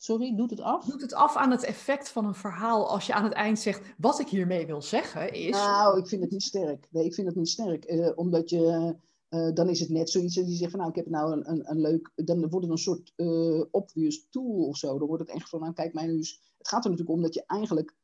[0.00, 0.84] Sorry, doet het af?
[0.84, 3.94] Doet het af aan het effect van een verhaal als je aan het eind zegt,
[3.98, 5.50] wat ik hiermee wil zeggen is...
[5.50, 6.88] Nou, ik vind het niet sterk.
[6.90, 7.90] Nee, ik vind het niet sterk.
[7.90, 8.96] Uh, omdat je,
[9.30, 11.50] uh, dan is het net zoiets en die zegt van, nou, ik heb nou een,
[11.50, 12.12] een, een leuk...
[12.14, 14.98] Dan wordt het een soort uh, obvious tool of zo.
[14.98, 16.52] Dan wordt het echt van, nou, kijk mij nu eens...
[16.58, 17.96] Het gaat er natuurlijk om dat je eigenlijk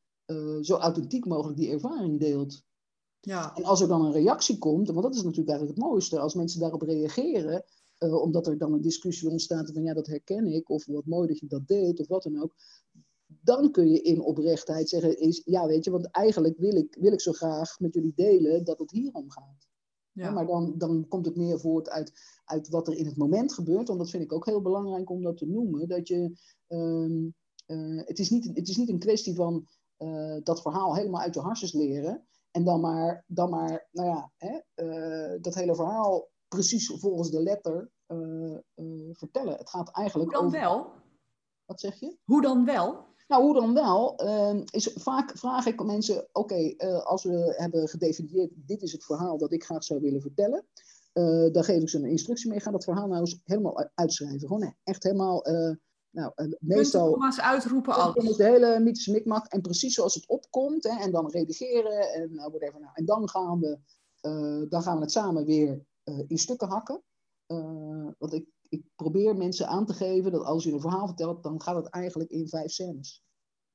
[0.61, 2.63] zo authentiek mogelijk die ervaring deelt.
[3.21, 3.57] Ja.
[3.57, 6.35] En als er dan een reactie komt, want dat is natuurlijk eigenlijk het mooiste, als
[6.35, 7.65] mensen daarop reageren,
[7.99, 11.39] omdat er dan een discussie ontstaat van ja, dat herken ik, of wat mooi dat
[11.39, 12.55] je dat deed, of wat dan ook.
[13.27, 17.13] Dan kun je in oprechtheid zeggen, is, ja weet je, want eigenlijk wil ik, wil
[17.13, 19.69] ik zo graag met jullie delen dat het hier om gaat.
[20.15, 20.31] Ja.
[20.31, 22.13] Maar dan, dan komt het meer voort uit,
[22.45, 23.89] uit wat er in het moment gebeurt.
[23.89, 25.89] Want dat vind ik ook heel belangrijk om dat te noemen.
[25.89, 27.35] Dat je, um,
[27.67, 29.67] uh, het, is niet, het is niet een kwestie van
[29.99, 32.27] uh, dat verhaal helemaal uit je harsjes leren.
[32.51, 37.43] En dan maar, dan maar nou ja, hè, uh, dat hele verhaal precies volgens de
[37.43, 37.93] letter
[39.13, 39.57] vertellen.
[39.57, 40.61] Het gaat eigenlijk Hoe dan over...
[40.61, 40.93] wel?
[41.65, 42.19] Wat zeg je?
[42.25, 43.14] Hoe dan wel?
[43.27, 44.25] Nou, hoe dan wel?
[44.25, 49.05] Uh, is, vaak vraag ik mensen, oké, okay, als we hebben gedefinieerd, dit is het
[49.05, 50.65] verhaal dat ik graag zou willen vertellen.
[51.53, 54.49] dan geef ik ze een instructie mee, ga dat verhaal nou eens helemaal uitschrijven.
[54.49, 55.43] Gewoon echt helemaal
[56.11, 57.11] nou, meestal.
[57.11, 58.13] Komma's uitroepen al.
[58.13, 59.47] De hele mythische mikmak.
[59.47, 60.85] En precies zoals het opkomt.
[60.85, 62.13] Hè, en dan redigeren.
[62.13, 62.81] En, uh, whatever.
[62.81, 63.79] Nou, en dan gaan, we,
[64.69, 65.85] dan gaan we het samen weer
[66.27, 67.03] in stukken hakken.
[68.19, 71.63] want ik, ik probeer mensen aan te geven dat als je een verhaal vertelt, dan
[71.63, 73.25] gaat het eigenlijk in vijf scènes.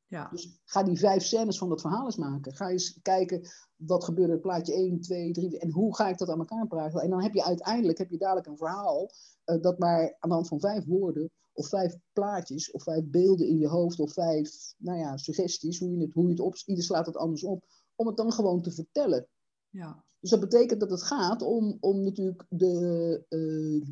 [0.08, 0.30] Ja.
[0.30, 2.56] Dus ga die vijf scènes van dat verhaal eens maken.
[2.56, 6.30] Ga eens kijken wat gebeurde in plaatje 1, 2, 3 en hoe ga ik dat
[6.30, 7.02] aan elkaar praten.
[7.02, 9.10] En dan heb je uiteindelijk heb je dadelijk een verhaal
[9.46, 13.48] uh, dat maar aan de hand van vijf woorden of vijf plaatjes of vijf beelden
[13.48, 16.56] in je hoofd of vijf nou ja, suggesties, hoe je het, hoe je het op,
[16.66, 19.28] ieder slaat het anders op, om het dan gewoon te vertellen.
[19.70, 20.04] Ja.
[20.20, 23.88] Dus dat betekent dat het gaat om, om natuurlijk de, uh,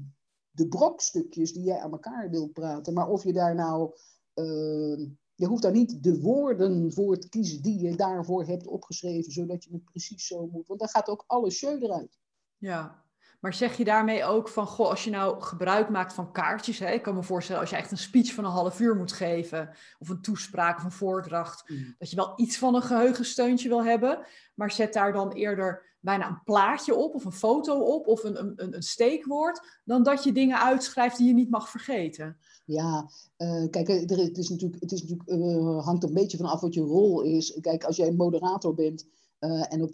[0.58, 2.94] de brokstukjes die jij aan elkaar wilt praten.
[2.94, 3.96] Maar of je daar nou
[4.36, 9.32] uh, je hoeft daar niet de woorden voor te kiezen die je daarvoor hebt opgeschreven,
[9.32, 10.68] zodat je het precies zo moet.
[10.68, 12.18] Want dan gaat ook alle show eruit.
[12.58, 13.04] Ja,
[13.40, 16.92] maar zeg je daarmee ook van, goh, als je nou gebruik maakt van kaartjes, hè,
[16.92, 19.70] ik kan me voorstellen als je echt een speech van een half uur moet geven,
[20.00, 21.96] of een toespraak of een voordracht, mm.
[21.98, 24.20] dat je wel iets van een geheugensteuntje wil hebben,
[24.56, 28.40] maar zet daar dan eerder bijna een plaatje op, of een foto op, of een,
[28.40, 32.38] een, een steekwoord, dan dat je dingen uitschrijft die je niet mag vergeten.
[32.66, 36.62] Ja, uh, kijk, er, het, is natuurlijk, het is natuurlijk, uh, hangt een beetje vanaf
[36.62, 37.58] wat je rol is.
[37.62, 39.08] Kijk, als jij een moderator bent,
[39.40, 39.90] uh, en op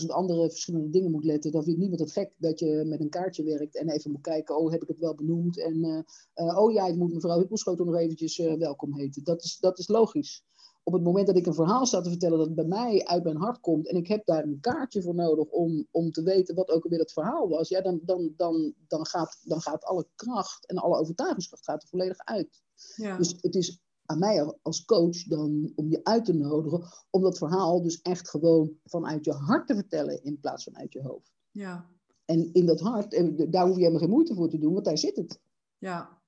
[0.00, 3.08] 86.000 andere verschillende dingen moet letten, dan vindt niemand het gek dat je met een
[3.08, 5.58] kaartje werkt en even moet kijken, oh, heb ik het wel benoemd?
[5.58, 6.00] En uh,
[6.34, 9.24] uh, oh ja, ik moet mevrouw Hippelschoten nog eventjes welkom heten.
[9.24, 10.44] Dat is, dat is logisch.
[10.82, 13.36] Op het moment dat ik een verhaal sta te vertellen dat bij mij uit mijn
[13.36, 16.70] hart komt en ik heb daar een kaartje voor nodig om, om te weten wat
[16.70, 20.66] ook alweer het verhaal was, ja, dan, dan, dan, dan, gaat, dan gaat alle kracht
[20.66, 22.62] en alle overtuigingskracht gaat er volledig uit.
[22.96, 23.16] Ja.
[23.16, 27.38] Dus het is aan mij als coach dan om je uit te nodigen om dat
[27.38, 31.32] verhaal dus echt gewoon vanuit je hart te vertellen in plaats van uit je hoofd.
[31.50, 31.90] Ja.
[32.24, 33.10] En in dat hart,
[33.52, 35.40] daar hoef je helemaal geen moeite voor te doen, want daar zit het.
[35.78, 36.18] Ja.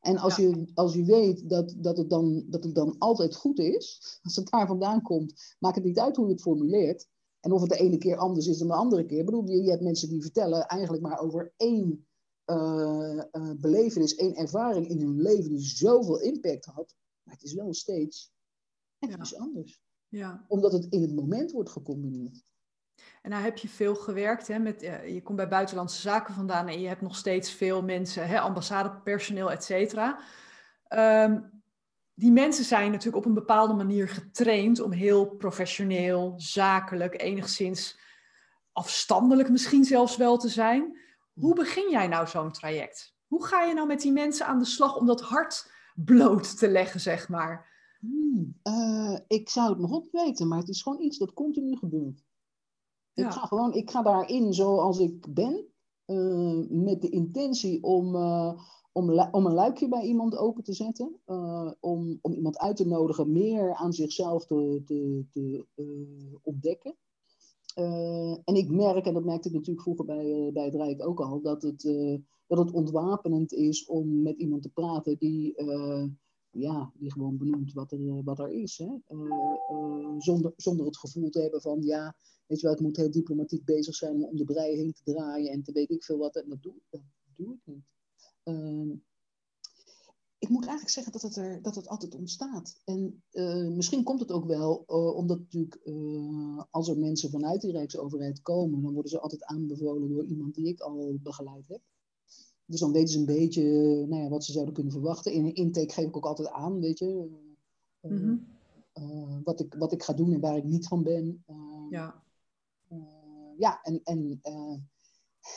[0.00, 0.48] En als, ja.
[0.48, 4.36] je, als je weet dat, dat, het dan, dat het dan altijd goed is, als
[4.36, 7.08] het daar vandaan komt, maakt het niet uit hoe je het formuleert.
[7.40, 9.18] En of het de ene keer anders is dan de andere keer.
[9.18, 12.06] Ik bedoel, je, je hebt mensen die vertellen eigenlijk maar over één
[12.46, 16.94] uh, uh, belevenis, één ervaring in hun leven die zoveel impact had.
[17.22, 18.32] Maar het is wel steeds
[18.98, 19.18] ja.
[19.18, 19.80] iets anders.
[20.08, 20.44] Ja.
[20.48, 22.44] Omdat het in het moment wordt gecombineerd.
[23.22, 26.68] En nou heb je veel gewerkt, hè, met, uh, je komt bij buitenlandse zaken vandaan
[26.68, 30.20] en je hebt nog steeds veel mensen, hè, ambassadepersoneel, et cetera.
[30.88, 31.62] Um,
[32.14, 37.98] die mensen zijn natuurlijk op een bepaalde manier getraind om heel professioneel, zakelijk, enigszins
[38.72, 40.98] afstandelijk misschien zelfs wel te zijn.
[41.32, 43.14] Hoe begin jij nou zo'n traject?
[43.26, 46.68] Hoe ga je nou met die mensen aan de slag om dat hart bloot te
[46.68, 47.70] leggen, zeg maar?
[48.00, 51.76] Hmm, uh, ik zou het nog niet weten, maar het is gewoon iets dat continu
[51.76, 52.24] gebeurt.
[53.12, 53.26] Ja.
[53.26, 55.66] Ik ga gewoon, ik ga daarin zoals ik ben.
[56.68, 58.16] met de intentie om,
[58.92, 61.20] om, om een luikje bij iemand open te zetten.
[61.80, 65.66] om, om iemand uit te nodigen meer aan zichzelf te, te, te
[66.42, 66.96] ontdekken.
[68.44, 71.40] En ik merk, en dat merkte ik natuurlijk vroeger bij, bij het Rijk ook al,
[71.40, 71.82] dat het,
[72.46, 75.54] dat het ontwapenend is om met iemand te praten die
[76.52, 78.78] ja, die gewoon benoemt wat er, eh, wat er is.
[78.78, 78.96] Hè?
[79.06, 82.96] Eh, eh, zonder, zonder het gevoel te hebben van, ja, weet je wel, het moet
[82.96, 86.18] heel diplomatiek bezig zijn om de brei heen te draaien en te weet ik veel
[86.18, 86.36] wat.
[86.36, 87.00] En dat doe, dat
[87.36, 87.84] doe ik niet.
[90.42, 92.80] Ik moet eigenlijk zeggen dat het, er, dat het altijd ontstaat.
[92.84, 93.22] En
[93.76, 94.74] misschien komt het ook wel
[95.16, 95.80] omdat natuurlijk
[96.70, 100.66] als er mensen vanuit die Rijksoverheid komen, dan worden ze altijd aanbevolen door iemand die
[100.66, 101.80] ik al begeleid heb.
[102.72, 103.62] Dus dan weten ze een beetje
[104.06, 105.32] nou ja, wat ze zouden kunnen verwachten.
[105.32, 107.28] In een intake geef ik ook altijd aan, weet je.
[108.00, 108.36] Eh, mhm.
[108.92, 111.42] eh, wat, ik, wat ik ga doen en waar ik niet van ben.
[111.46, 112.22] Eh, ja.
[113.58, 114.00] ja, en...
[114.04, 114.40] en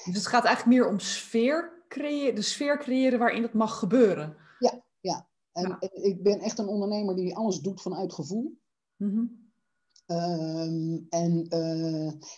[0.06, 4.36] dus het gaat eigenlijk meer om sfeer creëren, de sfeer creëren waarin het mag gebeuren.
[4.60, 5.30] Ja, ja.
[5.52, 8.58] En, ik ben echt een ondernemer die alles doet vanuit gevoel.
[8.98, 9.44] Mm
[11.10, 11.48] en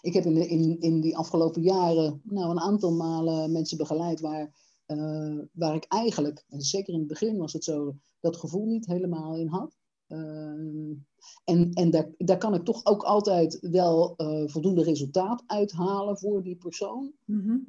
[0.01, 4.19] ik heb in, de, in, in die afgelopen jaren nou, een aantal malen mensen begeleid
[4.19, 4.55] waar
[4.87, 8.85] uh, waar ik eigenlijk, en zeker in het begin was het zo, dat gevoel niet
[8.85, 9.77] helemaal in had.
[10.07, 10.95] Uh,
[11.43, 16.43] en en daar, daar kan ik toch ook altijd wel uh, voldoende resultaat uithalen voor
[16.43, 17.13] die persoon.
[17.25, 17.65] Mm -hmm.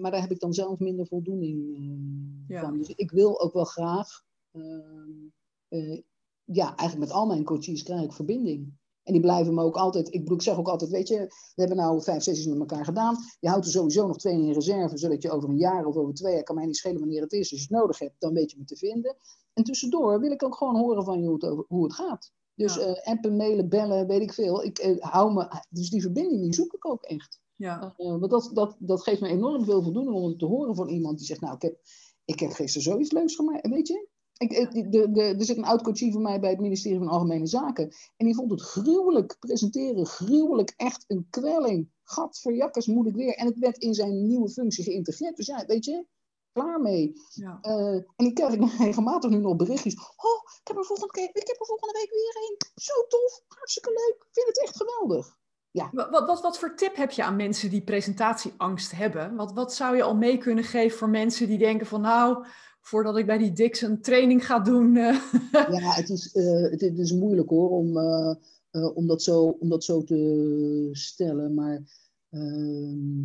[0.00, 1.78] maar daar heb ik dan zelf minder voldoening
[2.48, 2.60] ja.
[2.60, 2.78] van.
[2.78, 4.22] Dus ik wil ook wel graag,
[6.44, 8.78] ja, eigenlijk met al mijn coaches krijg ik verbinding.
[9.02, 11.18] En die blijven me ook altijd, ik, zeg ook altijd, weet je,
[11.54, 13.16] we hebben nou vijf sessies met elkaar gedaan.
[13.40, 16.14] Je houdt er sowieso nog twee in reserve, zodat je over een jaar of over
[16.14, 17.50] twee jaar, kan mij niet schelen wanneer het is.
[17.50, 19.16] Als je het nodig hebt, dan weet je me te vinden.
[19.52, 22.32] En tussendoor wil ik ook gewoon horen van je hoe het, hoe het gaat.
[22.54, 22.88] Dus ja.
[22.88, 24.64] uh, appen, mailen, bellen, weet ik veel.
[24.64, 27.40] Ik uh, hou me, dus die verbinding die zoek ik ook echt.
[27.56, 27.94] Ja.
[27.96, 30.88] Uh, want dat, dat, dat geeft me enorm veel voldoening om het te horen van
[30.88, 31.78] iemand die zegt, nou, ik heb,
[32.24, 34.08] ik heb gisteren zoiets leuks gemaakt, weet je.
[34.40, 37.46] Ik, de, de, er zit een oud coachie van mij bij het ministerie van Algemene
[37.46, 37.84] Zaken.
[38.16, 41.90] En die vond het gruwelijk presenteren, gruwelijk echt een kwelling.
[42.04, 43.34] Gadverjakkers moet ik weer.
[43.34, 45.36] En het werd in zijn nieuwe functie geïntegreerd.
[45.36, 46.06] Dus ja, weet je,
[46.52, 47.12] klaar mee.
[47.28, 47.58] Ja.
[47.62, 49.94] Uh, en die krijg ik regelmatig nu nog berichtjes.
[49.96, 52.56] Oh, ik heb er volgende, ik heb er volgende week weer een.
[52.74, 54.24] Zo tof, hartstikke leuk.
[54.26, 55.38] Ik vind het echt geweldig.
[55.70, 55.90] Ja.
[55.92, 59.36] Wat, wat, wat voor tip heb je aan mensen die presentatieangst hebben?
[59.36, 62.46] Wat, wat zou je al mee kunnen geven voor mensen die denken van nou
[62.80, 64.94] voordat ik bij die Dix een training ga doen.
[64.96, 65.30] Uh.
[65.52, 68.34] Ja, het is, uh, het, is moeilijk hoor om, uh,
[68.96, 71.54] om, dat, zo, om dat zo te stellen.
[71.54, 71.82] Maar
[72.30, 73.22] ehm,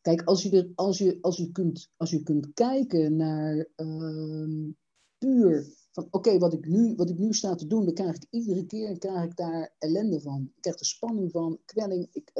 [0.00, 4.70] kijk, als je, er, als, je, als, je kunt, als je kunt kijken naar ehm,
[5.18, 8.26] puur van oké, wat ik nu wat ik nu sta te doen, dan krijg ik
[8.30, 10.50] iedere keer krijg ik daar ellende van.
[10.54, 12.08] Ik krijg er spanning van, kwelling.
[12.12, 12.30] Ik,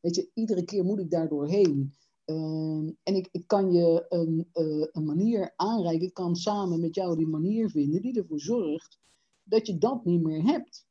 [0.00, 1.94] weet je, iedere keer moet ik daar doorheen.
[2.30, 6.94] Ehm, en ik, ik kan je een, uh, een manier aanreiken, ik kan samen met
[6.94, 8.98] jou die manier vinden die ervoor zorgt
[9.42, 10.88] dat je dat niet meer hebt.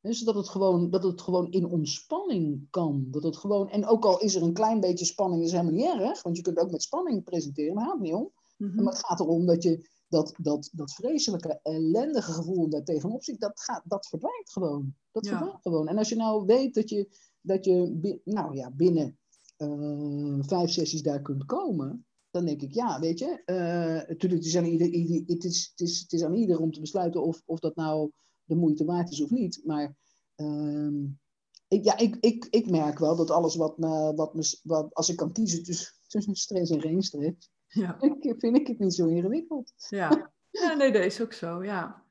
[0.00, 3.06] Dus dat het, gewoon, dat het gewoon in ontspanning kan.
[3.10, 6.00] Dat het gewoon, en ook al is er een klein beetje spanning, is helemaal niet
[6.00, 6.22] erg.
[6.22, 8.32] Want je kunt ook met spanning presenteren, daar gaat het niet om.
[8.56, 13.22] Mm Maar het gaat erom dat je dat, dat, dat vreselijke, ellendige gevoel daar tegenop
[13.24, 14.94] ziet, dat, gaat, dat verdwijnt gewoon.
[15.12, 15.30] Dat ja.
[15.30, 15.88] verdwijnt gewoon.
[15.88, 17.08] En als je nou weet dat je,
[17.40, 19.18] dat je nou ja, binnen
[19.56, 24.44] uh, vijf sessies daar kunt komen, dan denk ik, ja, weet je, uh, natuurlijk, het
[24.44, 27.22] is, aan ieder, ieder, het, is, het, is, het is aan ieder om te besluiten
[27.22, 28.10] of, of dat nou
[28.44, 29.60] de moeite waard is of niet.
[29.64, 29.96] Maar
[30.36, 31.08] uh,
[31.68, 35.08] ik, ja, ik, ik, ik merk wel dat alles wat, me, wat, me, wat als
[35.08, 37.96] ik kan kiezen tussen, tussen stress en geen stress, ja.
[38.38, 39.72] vind ik het niet zo ingewikkeld.
[39.88, 42.03] Ja, ja nee, dat is ook zo, ja.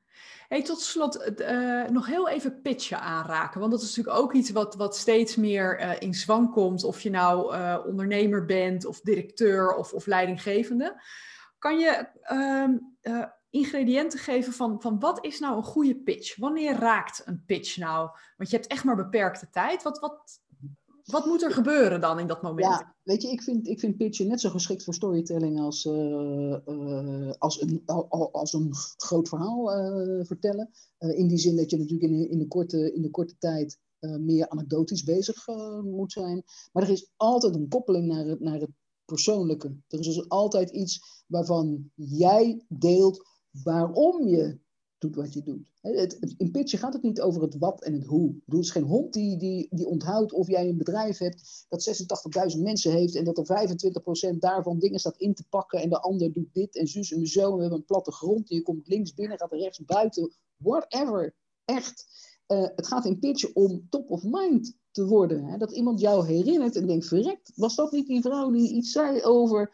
[0.54, 3.60] Hey, tot slot uh, nog heel even pitchen aanraken.
[3.60, 6.84] Want dat is natuurlijk ook iets wat, wat steeds meer uh, in zwang komt.
[6.84, 11.02] Of je nou uh, ondernemer bent, of directeur of, of leidinggevende.
[11.60, 12.78] Kan je ehm,
[13.50, 16.36] ingrediënten geven van, van wat is nou een goede pitch?
[16.36, 18.10] Wanneer raakt een pitch nou?
[18.38, 19.84] Want je hebt echt maar beperkte tijd.
[19.84, 20.42] Wat, wat,
[21.04, 22.68] wat moet er gebeuren dan in dat moment?
[22.68, 26.58] Ja, weet je, ik vind, ik vind pitchen net zo geschikt voor storytelling als, uh,
[26.66, 27.82] uh, als, een,
[28.32, 30.70] als een groot verhaal uh, vertellen.
[30.98, 34.50] in die zin dat je natuurlijk in, in, de, korte, in de korte tijd meer
[34.50, 35.48] anekdotisch bezig
[35.84, 36.44] moet zijn.
[36.72, 38.72] Maar er is altijd een koppeling naar het, naar het
[39.06, 39.68] persoonlijke.
[39.88, 43.28] Er is dus altijd iets waarvan jij deelt
[43.64, 44.60] waarom je
[45.04, 45.72] doet wat je doet.
[45.82, 48.36] Het, in pitchen gaat het niet over het wat en het hoe.
[48.46, 52.62] Het is geen hond die, die, die onthoudt of jij een bedrijf hebt dat 86.000
[52.62, 53.68] mensen heeft en dat er
[54.34, 57.28] 25% daarvan dingen staat in te pakken en de ander doet dit en zus en
[57.28, 57.50] zo.
[57.50, 60.34] En we hebben een platte grond en je komt links binnen, gaat rechts buiten.
[60.58, 61.36] Whatever.
[61.66, 62.06] Echt.
[62.48, 65.46] Uh, het gaat in pitchen om top of mind te worden.
[65.46, 65.58] Hè?
[65.58, 69.24] Dat iemand jou herinnert en denkt, verrekt, was dat niet die vrouw die iets zei
[69.24, 69.72] over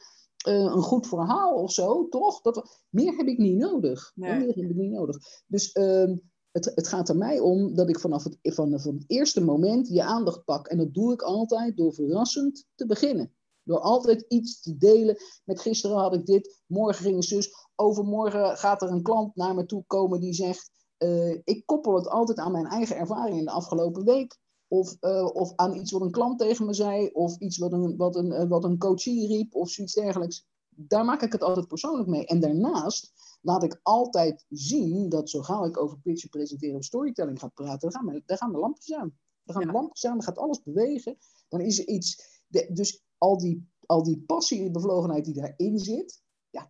[0.47, 2.41] een goed verhaal of zo, toch?
[2.41, 4.11] Dat, meer heb ik niet nodig.
[4.15, 4.37] Nee.
[4.37, 5.17] Meer heb ik niet nodig.
[5.47, 6.13] Dus uh,
[6.51, 10.03] het, het, gaat er mij om dat ik vanaf het, vanaf het eerste moment je
[10.03, 10.67] aandacht pak.
[10.67, 13.33] En dat doe ik altijd door verrassend te beginnen.
[13.63, 15.17] Door altijd iets te delen.
[15.43, 17.49] Met gisteren had ik dit, morgen ging zus.
[17.75, 20.71] Overmorgen gaat er een klant naar me toe komen die zegt...
[21.03, 24.37] Uh, ik koppel het altijd aan mijn eigen ervaring in de afgelopen week.
[24.71, 27.09] Of, uh, of aan iets wat een klant tegen me zei.
[27.13, 29.55] Of iets wat een, wat een, uh, wat een coachie riep.
[29.55, 30.47] Of zoiets dergelijks.
[30.69, 32.25] Daar maak ik het altijd persoonlijk mee.
[32.25, 37.39] En daarnaast laat ik altijd zien dat zo gauw ik over pitchen, presenteren of storytelling
[37.39, 39.17] ga praten, dan gaan, we, dan gaan de lampjes aan.
[39.43, 39.71] Dan gaan ja.
[39.71, 41.17] de lampjes aan, dan gaat alles bewegen.
[41.47, 42.41] Dan is er iets.
[42.47, 46.69] De, dus al die, al die passie en bevlogenheid die daarin zit, ja,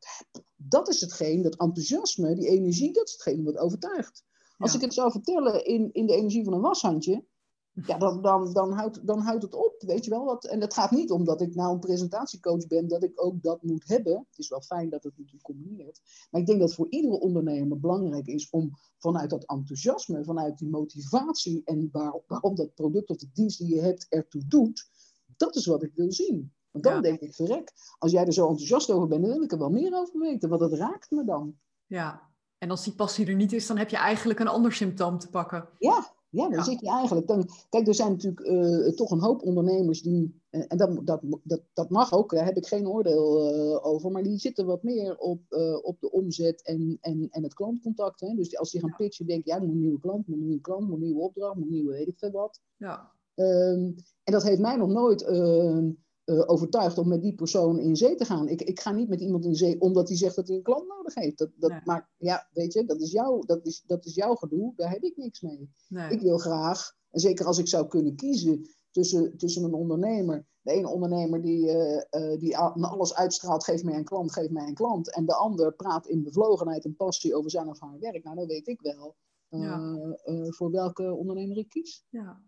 [0.56, 4.24] dat is hetgeen, dat enthousiasme, die energie, dat is hetgeen wat overtuigt.
[4.58, 4.78] Als ja.
[4.78, 7.26] ik het zou vertellen in, in de energie van een washandje,
[7.74, 10.26] ja, dan, dan, dan, houdt, dan houdt het op, weet je wel.
[10.26, 13.42] Wat, en het gaat niet om dat ik nou een presentatiecoach ben, dat ik ook
[13.42, 14.14] dat moet hebben.
[14.14, 16.02] Het is wel fijn dat het natuurlijk combineert.
[16.32, 20.70] Maar ik denk dat voor iedere ondernemer belangrijk is om vanuit dat enthousiasme, vanuit die
[20.70, 24.90] motivatie en waar, waarom dat product of de dienst die je hebt ertoe doet,
[25.38, 26.54] dat is wat ik wil zien.
[26.72, 27.02] Want dan ja.
[27.02, 29.70] denk ik, verrek, als jij er zo enthousiast over bent, dan wil ik er wel
[29.70, 31.58] meer over weten, want dat raakt me dan.
[31.86, 35.20] Ja, en als die passie er niet is, dan heb je eigenlijk een ander symptoom
[35.20, 35.70] te pakken.
[35.78, 37.28] Ja, ja, dan zit je eigenlijk.
[37.28, 40.42] Dan, kijk, er zijn natuurlijk uh, toch een hoop ondernemers die.
[40.52, 44.12] Uh, en dat, dat, dat, dat mag ook, daar heb ik geen oordeel uh, over.
[44.12, 45.42] Maar die zitten wat meer op,
[45.82, 48.20] op de omzet en, en, en het klantcontact.
[48.20, 48.34] Hè?
[48.36, 50.62] Dus als die gaan pitchen, denk je, ja, moet een nieuwe klant, moet een nieuwe
[50.62, 52.62] klant, moet een nieuwe opdracht, moet een nieuwe weet ik veel wat.
[52.78, 53.12] Ja.
[53.36, 55.90] Um, en dat heeft mij nog nooit ehm,
[56.30, 58.48] uh, overtuigd om met die persoon in zee te gaan.
[58.48, 60.88] Ik, ik ga niet met iemand in zee omdat hij zegt dat hij een klant
[60.88, 61.38] nodig heeft.
[61.38, 61.82] Dat, dat nee.
[61.84, 65.04] Maar ja, weet je, dat is, jouw, dat, is, dat is jouw gedoe, daar heb
[65.04, 65.70] ik niks mee.
[65.88, 66.10] Nee.
[66.10, 70.48] Ik wil graag, en zeker als ik zou kunnen kiezen tussen, tussen een ondernemer.
[70.62, 74.68] De ene ondernemer die, uh, uh, die alles uitstraalt, geeft mij een klant, geeft mij
[74.68, 75.14] een klant.
[75.14, 78.24] En de ander praat in bevlogenheid en passie over zijn of haar werk.
[78.24, 79.16] Nou, dan weet ik wel
[79.48, 79.98] ja.
[80.50, 82.06] voor welke ondernemer ik kies.
[82.10, 82.42] Ja.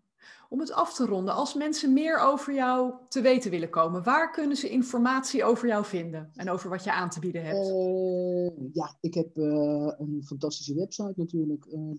[0.48, 4.30] Om het af te ronden, als mensen meer over jou te weten willen komen, waar
[4.30, 7.68] kunnen ze informatie over jou vinden en over wat je aan te bieden hebt?
[7.68, 11.90] Uh, ja, ik heb uh, een fantastische website natuurlijk, uh,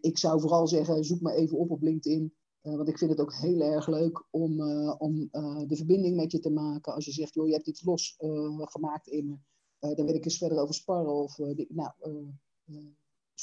[0.00, 2.34] ik zou vooral zeggen, zoek me even op op LinkedIn.
[2.60, 4.62] want ik vind het ook heel erg leuk om,
[4.98, 5.28] om
[5.66, 6.94] de verbinding met je te maken.
[6.94, 8.14] Als je zegt, joh, je hebt iets los
[8.58, 9.94] gemaakt in me.
[9.94, 11.14] dan wil ik eens verder over sparren.
[11.14, 11.90] Of, nou,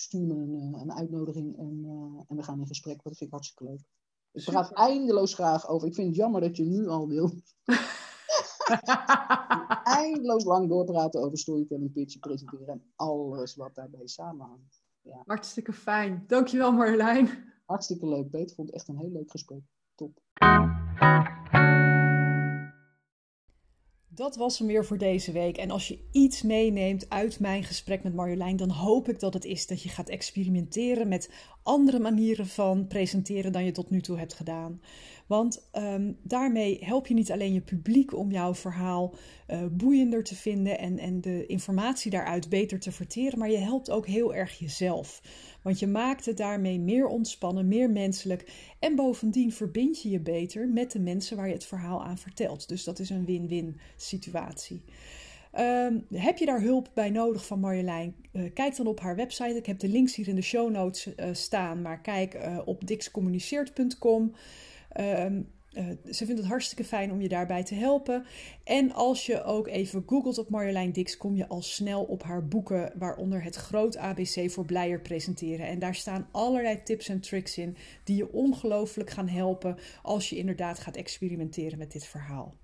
[0.02, 3.04] stuur me een, een uitnodiging en, uh, en we gaan in gesprek.
[3.04, 3.82] Dat vind ik hartstikke leuk.
[4.32, 5.88] Ik praat eindeloos graag over.
[5.88, 7.32] Ik vind het jammer dat je nu al wil.
[9.84, 14.82] eindeloos lang doorpraten over storytelling, pitchen, presenteren en alles wat daarbij samenhangt.
[15.02, 15.22] Ja.
[15.26, 16.24] Hartstikke fijn.
[16.28, 17.30] Dankjewel Marjolein.
[17.66, 18.56] Hartstikke leuk, Peter.
[18.56, 19.62] Vond het echt een heel leuk gesprek.
[19.96, 20.20] Top.
[24.18, 25.58] Dat was hem weer voor deze week.
[25.58, 29.46] En als je iets meeneemt uit mijn gesprek met Marjolein, dan hoop ik dat het
[29.46, 31.30] is dat je gaat experimenteren met
[31.64, 34.82] andere manieren van presenteren dan je tot nu toe hebt gedaan.
[35.28, 39.16] Want um, daarmee help je niet alleen je publiek om jouw verhaal
[39.48, 43.90] uh, boeiender te vinden en, en de informatie daaruit beter te verteren, maar je helpt
[43.90, 45.22] ook heel erg jezelf.
[45.68, 50.70] Want je maakt het daarmee meer ontspannen, meer menselijk en bovendien verbind je je beter
[50.70, 52.68] met de mensen waar je het verhaal aan vertelt.
[52.68, 54.84] Dus dat is een win-win situatie.
[55.60, 58.16] Um, heb je daar hulp bij nodig van Marjolein?
[58.34, 59.56] Uh, kijk dan op haar website.
[59.56, 62.88] Ik heb de links hier in de show notes uh, staan, maar kijk uh, op
[62.88, 64.34] dixcommuniceert.com.
[65.78, 68.26] uh, ze vindt het hartstikke fijn om je daarbij te helpen.
[68.64, 72.48] En als je ook even googelt op Marjolein Dix, kom je al snel op haar
[72.48, 75.68] boeken, waaronder het Groot ABC voor Blijer presenteren.
[75.68, 80.38] En daar staan allerlei tips en tricks in die je ongelooflijk gaan helpen als je
[80.38, 82.56] inderdaad gaat experimenteren met dit verhaal.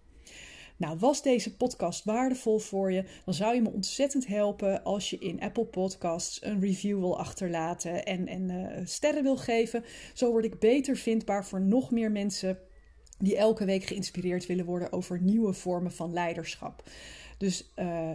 [0.77, 3.03] Nou, was deze podcast waardevol voor je?
[3.25, 8.05] Dan zou je me ontzettend helpen als je in Apple Podcasts een review wil achterlaten
[8.05, 9.83] en, en uh, sterren wil geven.
[10.13, 12.59] Zo word ik beter vindbaar voor nog meer mensen
[13.23, 16.83] die elke week geïnspireerd willen worden over nieuwe vormen van leiderschap.
[17.37, 18.11] Dus uh,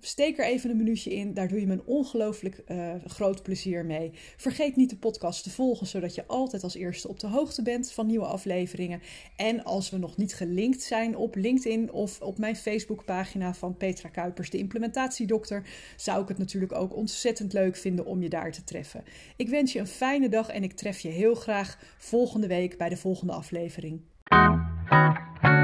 [0.00, 1.34] steek er even een minuutje in.
[1.34, 4.10] Daar doe je me een ongelooflijk uh, groot plezier mee.
[4.36, 7.92] Vergeet niet de podcast te volgen, zodat je altijd als eerste op de hoogte bent
[7.92, 9.00] van nieuwe afleveringen.
[9.36, 14.08] En als we nog niet gelinkt zijn op LinkedIn of op mijn Facebookpagina van Petra
[14.08, 18.64] Kuipers, de implementatiedokter, zou ik het natuurlijk ook ontzettend leuk vinden om je daar te
[18.64, 19.04] treffen.
[19.36, 22.88] Ik wens je een fijne dag en ik tref je heel graag volgende week bij
[22.88, 24.00] de volgende aflevering.
[24.30, 25.55] Thank you.